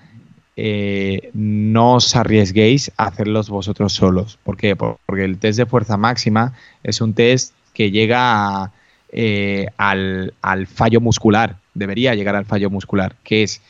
[0.57, 4.37] eh, no os arriesguéis a hacerlos vosotros solos.
[4.43, 4.75] ¿Por qué?
[4.75, 8.71] Porque el test de fuerza máxima es un test que llega
[9.11, 13.61] eh, al, al fallo muscular, debería llegar al fallo muscular, que es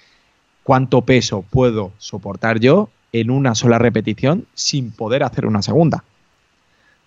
[0.64, 6.04] cuánto peso puedo soportar yo en una sola repetición sin poder hacer una segunda.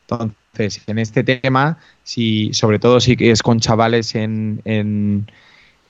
[0.02, 5.26] Entonces, en este tema, si, sobre todo si es con chavales en, en,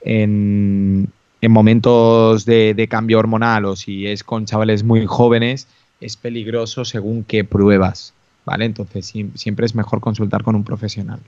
[0.01, 1.11] en,
[1.49, 5.67] momentos de, cambio hormonal o si es con chavales muy jóvenes,
[6.01, 8.13] es peligroso según qué pruebas,
[8.45, 8.65] ¿vale?
[8.65, 11.19] Entonces, siempre es mejor consultar con un profesional.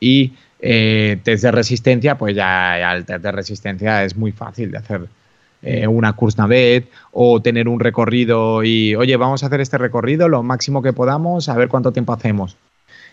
[0.00, 4.70] Y eh, test de resistencia, pues ya, ya, el test de resistencia es muy fácil
[4.70, 5.08] de hacer
[5.62, 10.42] eh, una Kursnavet o tener un recorrido y, oye, vamos a hacer este recorrido lo
[10.42, 12.56] máximo que podamos, a ver cuánto tiempo hacemos.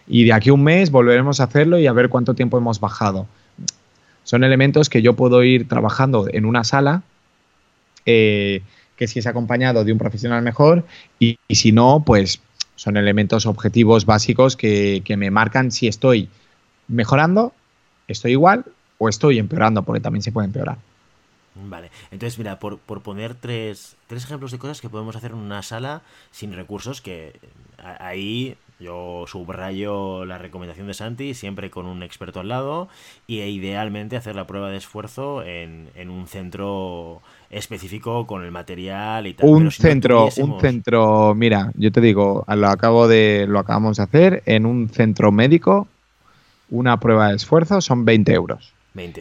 [0.08, 2.80] Y de aquí a un mes volveremos a hacerlo y a ver cuánto tiempo hemos
[2.80, 3.28] bajado.
[4.24, 7.04] Son elementos que yo puedo ir trabajando en una sala,
[8.06, 8.62] eh,
[8.96, 10.86] que si es acompañado de un profesional mejor,
[11.20, 12.42] y, si no, pues
[12.76, 16.30] son elementos objetivos básicos que, que me marcan si estoy
[16.88, 17.54] mejorando,
[18.08, 18.66] estoy igual
[18.98, 20.78] o estoy empeorando, porque también se puede empeorar.
[21.56, 25.38] Vale, entonces mira, por, por poner tres, tres ejemplos de cosas que podemos hacer en
[25.38, 27.40] una sala sin recursos, que
[28.00, 32.90] ahí yo subrayo la recomendación de Santi, siempre con un experto al lado,
[33.26, 38.52] y e idealmente hacer la prueba de esfuerzo en, en un centro específico con el
[38.52, 39.48] material y tal.
[39.48, 44.44] Un centro, un centro, mira, yo te digo, lo acabo de, lo acabamos de hacer
[44.46, 45.88] en un centro médico,
[46.70, 48.74] una prueba de esfuerzo son 20 euros.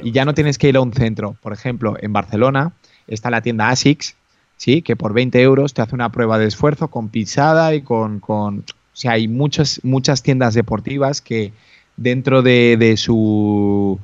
[0.02, 1.36] Y ya no tienes que ir a un centro.
[1.42, 2.72] Por ejemplo, en Barcelona
[3.08, 4.14] está la tienda ASICS,
[4.56, 4.82] ¿sí?
[4.82, 8.20] que por 20 euros te hace una prueba de esfuerzo con pisada y con...
[8.20, 11.52] con o sea, hay muchas, muchas tiendas deportivas que
[11.96, 13.98] dentro de, sus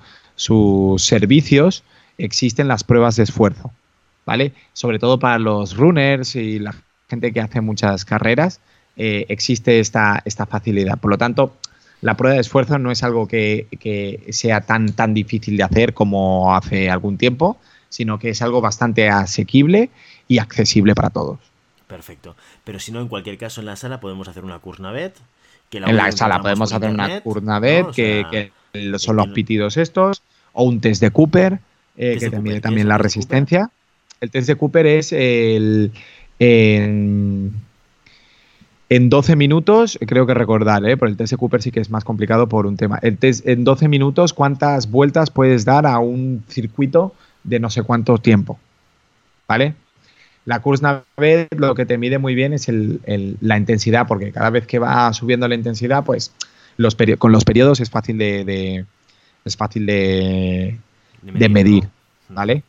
[1.02, 1.84] servicios
[2.18, 3.70] existen las pruebas de esfuerzo,
[4.26, 4.52] ¿vale?
[4.72, 6.74] Sobre todo para los runners y la
[7.08, 8.60] gente que hace muchas carreras,
[8.96, 10.98] eh, existe esta, esta facilidad.
[10.98, 11.54] Por lo tanto,
[12.02, 13.66] la prueba de esfuerzo no es algo que,
[14.30, 17.58] sea tan, tan difícil de hacer como hace algún tiempo.
[17.88, 19.90] sino que es algo bastante asequible
[20.28, 21.40] y accesible para todos.
[21.88, 22.36] Perfecto.
[22.62, 25.16] Pero si no, en cualquier caso, en la sala podemos hacer una Kurnavet.
[25.68, 28.52] Que en la sala podemos hacer una Kurnavet, que,
[28.98, 30.22] son los pitidos estos,
[30.52, 31.58] o un test de Cooper,
[31.96, 33.70] eh, que también, también la resistencia.
[34.20, 35.90] El test de Cooper es el.
[36.38, 37.52] En,
[38.90, 40.96] en 12 minutos, creo que recordar, ¿eh?
[40.96, 42.98] por el test de Cooper sí que es más complicado por un tema.
[43.02, 47.14] El test, en 12 minutos, ¿cuántas vueltas puedes dar a un circuito
[47.44, 48.58] de no sé cuánto tiempo?
[49.46, 49.74] ¿Vale?
[50.44, 54.80] La Kurznavet lo que te mide muy bien es la intensidad, porque cada vez que
[54.80, 56.32] va subiendo la intensidad, pues
[56.76, 58.84] los con los periodos es fácil de,
[59.44, 60.78] es fácil de,
[61.22, 61.88] medir,
[62.28, 62.64] ¿vale?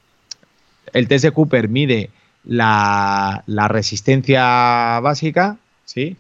[0.93, 2.11] El test de Cooper mide
[2.43, 5.57] la, la resistencia básica,
[5.91, 6.17] ¿sí?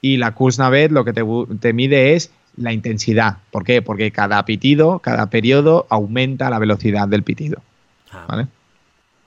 [0.00, 3.38] Y la Kuznaved lo que te, mide es la intensidad.
[3.50, 3.82] ¿Por qué?
[3.82, 7.62] Porque cada pitido, cada periodo aumenta la velocidad del pitido.
[8.10, 8.48] Ah, ¿Vale?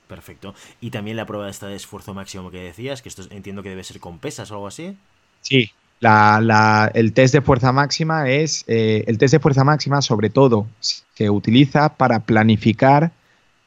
[0.06, 0.54] Perfecto.
[0.80, 3.84] Y también la prueba esta de esfuerzo máximo que decías, que esto entiendo que debe
[3.84, 4.96] ser con pesas o algo así.
[5.40, 5.70] Sí,
[6.00, 11.30] el test de fuerza máxima es eh, el test de fuerza máxima sobre todo se
[11.30, 13.12] utiliza para planificar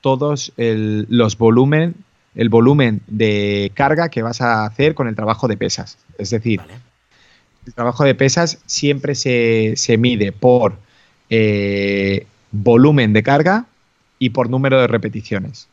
[0.01, 1.95] todos los volúmenes
[2.35, 5.97] el volumen de carga que vas a hacer con el trabajo de pesas.
[6.17, 6.61] Es decir,
[7.65, 10.77] el trabajo de pesas siempre se, mide por
[11.29, 13.65] eh, volumen de carga
[14.19, 15.67] y por número de repeticiones.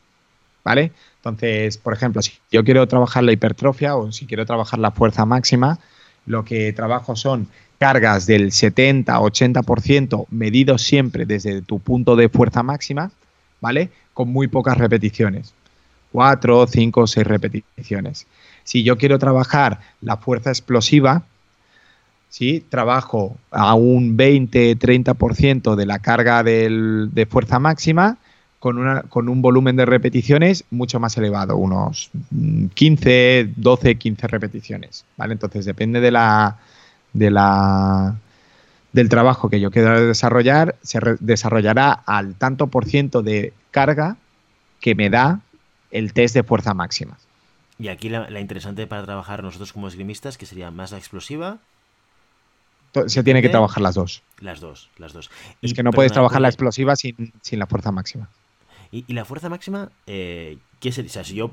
[0.63, 0.91] ¿Vale?
[1.17, 5.25] Entonces, por ejemplo, si yo quiero trabajar la hipertrofia o si quiero trabajar la fuerza
[5.25, 5.79] máxima,
[6.25, 7.47] lo que trabajo son
[7.79, 13.11] cargas del 70-80% medidos siempre desde tu punto de fuerza máxima,
[13.61, 13.89] ¿vale?
[14.13, 15.53] Con muy pocas repeticiones
[16.11, 18.27] cuatro, cinco o seis repeticiones.
[18.63, 21.23] Si yo quiero trabajar la fuerza explosiva,
[22.29, 22.63] ¿sí?
[22.69, 28.17] trabajo a un 20-30% de la carga de fuerza máxima
[28.59, 32.09] con, una, con un volumen de repeticiones mucho más elevado, unos
[32.73, 35.05] 15, 12, 15 repeticiones.
[35.15, 35.33] ¿vale?
[35.33, 36.57] Entonces depende de la,
[37.13, 38.15] de la,
[38.93, 44.17] del trabajo que yo quiero desarrollar, se desarrollará al tanto por ciento de carga
[44.81, 45.41] que me da
[45.91, 47.17] el test de fuerza máxima.
[47.79, 51.59] Y aquí la, interesante para trabajar nosotros como esgrimistas, que sería más la explosiva.
[53.05, 54.23] Se tiene que trabajar las dos.
[54.39, 55.29] Las dos, las dos.
[55.61, 58.29] Es que no puedes trabajar la explosiva sin, la fuerza máxima.
[58.91, 59.91] ¿Y, la fuerza máxima?
[60.07, 61.09] Eh, ¿qué sería?
[61.09, 61.51] O sea, si yo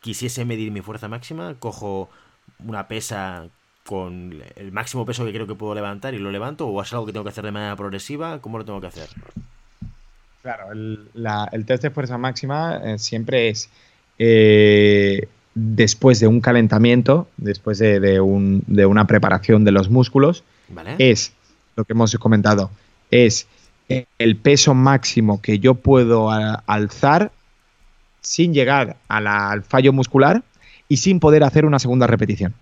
[0.00, 2.08] quisiese medir mi fuerza máxima, cojo
[2.58, 3.48] una pesa
[3.84, 7.06] con el máximo peso que creo que puedo levantar y lo levanto, o es algo
[7.06, 9.08] que tengo que hacer de manera progresiva, ¿cómo lo tengo que hacer?
[10.48, 13.68] Claro, el, test de fuerza máxima eh, siempre es
[14.18, 20.44] eh, después de un calentamiento, después de, una preparación de los músculos,
[20.96, 21.34] es
[21.76, 22.70] lo que hemos comentado,
[23.10, 23.46] es
[23.90, 27.30] el peso máximo que yo puedo alzar
[28.22, 30.42] sin llegar al fallo muscular
[30.88, 32.54] y sin poder hacer una segunda repetición.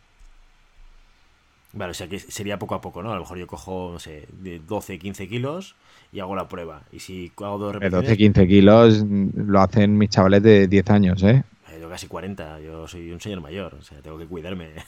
[1.72, 3.12] Vale, o sea que sería poco a poco, ¿no?
[3.12, 5.76] A lo mejor yo cojo, no sé, de 12, 15 kilos
[6.12, 6.82] y hago la prueba.
[6.92, 8.08] Y si hago dos repeticiones...
[8.08, 9.04] 12, 15 kilos
[9.34, 11.42] lo hacen mis chavales de 10 años, ¿eh?
[11.70, 14.70] eh yo casi 40, yo soy un señor mayor, o sea, tengo que cuidarme.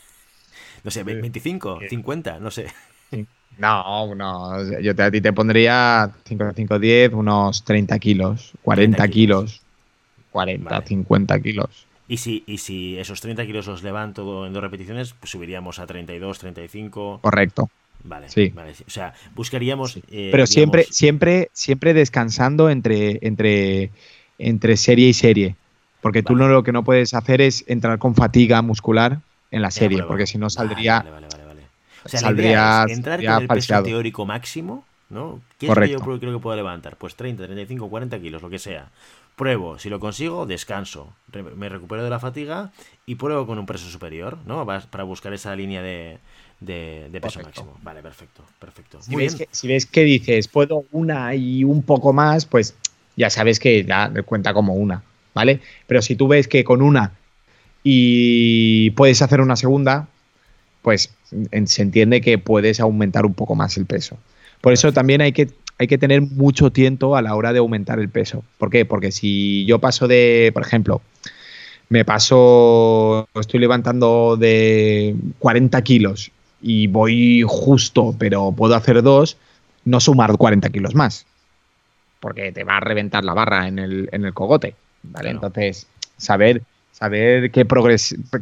[0.85, 2.69] No sé, 25, 50, no sé.
[3.59, 9.09] No, no, yo te, a ti te pondría 5, 5, 10, unos 30 kilos, 40
[9.09, 9.63] kilos.
[10.31, 11.87] 40, 50 kilos.
[12.07, 15.87] Y si, y si esos 30 kilos los levanto en dos repeticiones, pues subiríamos a
[15.87, 17.21] 32, 35.
[17.23, 17.69] Correcto.
[18.05, 18.49] Vale, sí.
[18.55, 18.73] vale.
[18.87, 19.97] O sea, buscaríamos.
[20.11, 23.91] Eh, Pero siempre, siempre, siempre descansando entre, entre,
[24.39, 25.57] entre serie y serie.
[26.01, 29.21] Porque tú no, lo que no puedes hacer es entrar con fatiga muscular
[29.51, 31.01] en la serie, porque si no saldría.
[31.01, 31.63] Vale, vale, vale,
[32.05, 35.41] O sea, saldría, entrar con el peso teórico máximo, ¿no?
[35.59, 36.97] ¿Qué es lo que yo creo que puedo levantar?
[36.97, 38.91] Pues 30, 35, 40 kilos, lo que sea.
[39.35, 41.13] Pruebo, si lo consigo, descanso,
[41.57, 42.73] me recupero de la fatiga
[43.07, 44.67] y pruebo con un peso superior, ¿no?
[44.67, 46.19] Para buscar esa línea de,
[46.65, 47.77] peso máximo.
[47.83, 49.03] Vale, perfecto, perfecto.
[49.03, 52.75] Si, ves que, si ves que dices, puedo una y un poco más, pues
[53.17, 55.03] ya sabes que ya cuenta como una,
[55.35, 55.61] ¿vale?
[55.87, 57.13] Pero si tú ves que con una
[57.83, 60.09] y puedes hacer una segunda,
[60.83, 61.13] pues
[61.67, 64.19] se entiende que puedes aumentar un poco más el peso.
[64.61, 65.49] Por eso también hay que
[65.79, 68.43] hay que tener mucho tiempo a la hora de aumentar el peso.
[68.59, 68.85] ¿Por qué?
[68.85, 71.01] Porque si yo paso de, por ejemplo,
[71.89, 79.37] me paso, estoy levantando de 40 kilos y voy justo, pero puedo hacer dos,
[79.85, 81.27] no sumar 40 kilos más.
[82.21, 84.75] Porque te va a reventar la barra en el, en el cogote.
[85.03, 85.31] ¿vale?
[85.31, 85.87] Entonces,
[86.17, 87.67] saber, saber qué,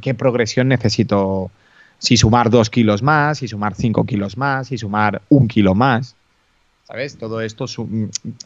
[0.00, 1.50] qué progresión necesito.
[1.98, 6.14] Si sumar dos kilos más, si sumar cinco kilos más, si sumar un kilo más.
[6.86, 7.18] ¿sabes?
[7.18, 7.66] Todo esto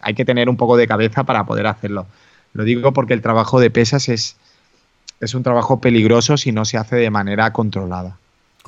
[0.01, 2.07] hay que tener un poco de cabeza para poder hacerlo.
[2.53, 4.37] Lo digo porque el trabajo de pesas es,
[5.21, 8.17] es un trabajo peligroso si no se hace de manera controlada.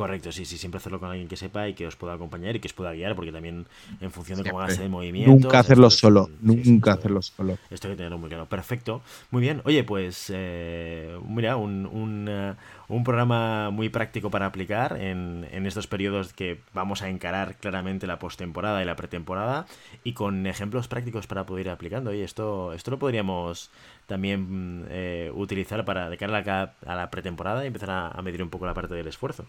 [0.03, 2.59] Correcto, sí, sí, siempre hacerlo con alguien que sepa y que os pueda acompañar y
[2.59, 3.67] que os pueda guiar, porque también
[4.01, 5.31] en función de cómo hagas el movimiento.
[5.31, 7.57] Nunca hacerlo solo, nunca hacerlo solo.
[7.71, 8.47] Esto hay que tenerlo muy claro.
[8.47, 9.01] Perfecto,
[9.31, 9.63] muy bien.
[9.65, 12.55] Oye, pues, eh, mira, un, un, eh,
[12.89, 18.09] un, programa muy práctico para aplicar en, en, estos periodos que vamos a encarar claramente
[18.09, 19.67] la postemporada y la pretemporada
[20.03, 22.11] y con ejemplos prácticos para poder ir aplicando.
[22.11, 23.71] Oye, esto, esto lo podríamos
[24.09, 28.21] también eh, utilizar para de cara a la, a la pretemporada y empezar a, a
[28.21, 29.47] medir un poco la parte del esfuerzo.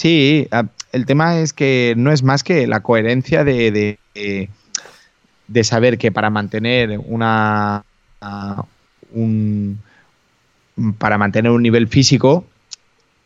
[0.00, 0.48] Sí,
[0.92, 6.30] el tema es que no es más que la coherencia de, de, saber que para
[6.30, 7.84] mantener una
[9.12, 9.78] un,
[10.96, 12.46] para mantener un nivel físico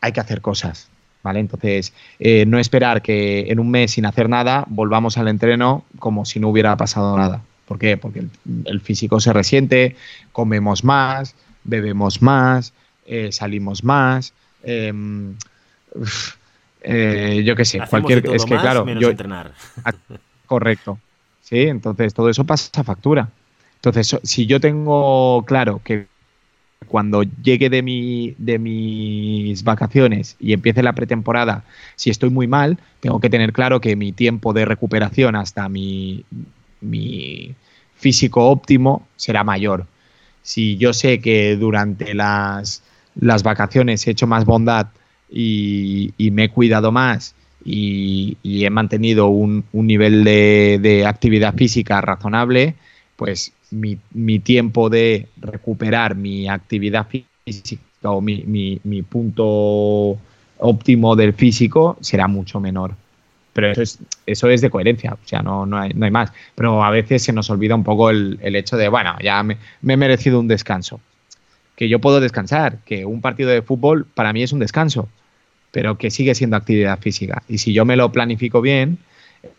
[0.01, 0.89] hay que hacer cosas.
[1.23, 1.39] ¿Vale?
[1.39, 6.25] Entonces, eh, no esperar que en un mes sin hacer nada volvamos al entreno como
[6.25, 7.41] si no hubiera pasado nada.
[7.67, 7.97] ¿Por qué?
[7.97, 8.27] Porque
[8.65, 9.95] el, físico se resiente,
[10.33, 12.73] comemos más, bebemos más,
[13.07, 14.35] eh, salimos más.
[14.65, 15.37] Em,
[16.85, 18.19] eh, yo qué sé, cualquier.
[18.31, 18.87] Es que, claro.
[18.99, 19.53] yo, entrenar.
[20.47, 20.99] correcto.
[21.41, 23.29] Sí, entonces todo eso pasa factura.
[23.77, 26.07] Entonces, si yo tengo claro que
[26.87, 31.65] cuando llegue de, mi, de mis vacaciones y empiece la pretemporada,
[31.97, 36.25] si estoy muy mal, tengo que tener claro que mi tiempo de recuperación hasta mi,
[36.81, 37.55] mi
[37.97, 39.87] físico óptimo será mayor.
[40.43, 42.83] Si yo sé que durante las,
[43.15, 44.89] las vacaciones he hecho más bondad
[45.31, 52.75] y, me he cuidado más y, he mantenido un, nivel de, actividad física razonable,
[53.17, 60.19] pues mi, tiempo de recuperar mi actividad física o mi, punto
[60.59, 62.95] óptimo del físico será mucho menor.
[63.53, 66.33] Pero eso es, eso es de coherencia, o sea, no, no, hay, no hay más.
[66.57, 69.97] Pero a veces se nos olvida un poco el, hecho de, bueno, ya me, he
[69.97, 71.01] merecido un descanso.
[71.77, 75.09] Que yo puedo descansar, que un partido de fútbol para mí es un descanso
[75.75, 77.43] pero que sigue siendo actividad física.
[77.49, 78.99] Y si yo me lo planifico bien,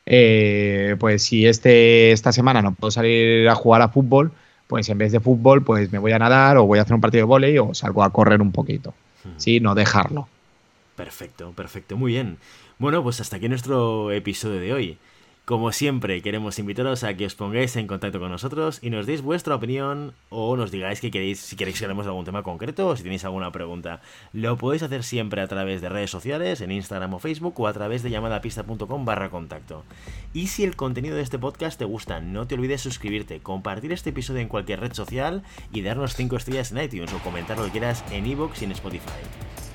[0.06, 4.32] eh, pues si este, esta semana no puedo salir a jugar a fútbol,
[4.68, 7.02] pues en vez de fútbol, pues me voy a nadar o voy a hacer un
[7.02, 8.94] partido de volei o salgo a correr un poquito.
[9.36, 9.60] ¿Sí?
[9.60, 10.30] No dejarlo.
[10.96, 12.38] Perfecto, perfecto, muy bien.
[12.80, 14.98] Bueno, pues hasta aquí nuestro episodio de hoy.
[15.46, 19.22] Como siempre, queremos invitaros a que os pongáis en contacto con nosotros y nos deis
[19.22, 22.88] vuestra opinión o nos digáis que queréis, si queréis que hablemos de algún tema concreto
[22.88, 24.02] o si tenéis alguna pregunta.
[24.34, 27.74] Lo podéis hacer siempre a través de redes sociales, en Instagram o Facebook o a
[27.74, 29.84] través de llamadapista.com barra contacto.
[30.34, 34.10] Y si el contenido de este podcast te gusta, no te olvides suscribirte, compartir este
[34.10, 37.72] episodio en cualquier red social y darnos 5 estrellas en iTunes o comentar lo que
[37.72, 39.12] quieras en iVoox y en Spotify.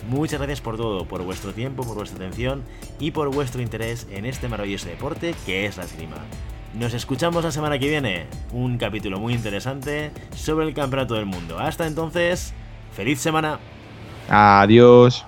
[0.08, 2.62] Muchas gracias por todo, por vuestro tiempo, por vuestra atención
[2.98, 5.34] y por vuestro interés en este maravilloso deporte
[5.66, 6.16] es la esgrima.
[6.74, 11.58] Nos escuchamos la semana que viene, un capítulo muy interesante sobre el Campeonato del Mundo.
[11.58, 12.54] Hasta entonces,
[12.94, 13.58] feliz semana.
[14.28, 15.24] Adiós.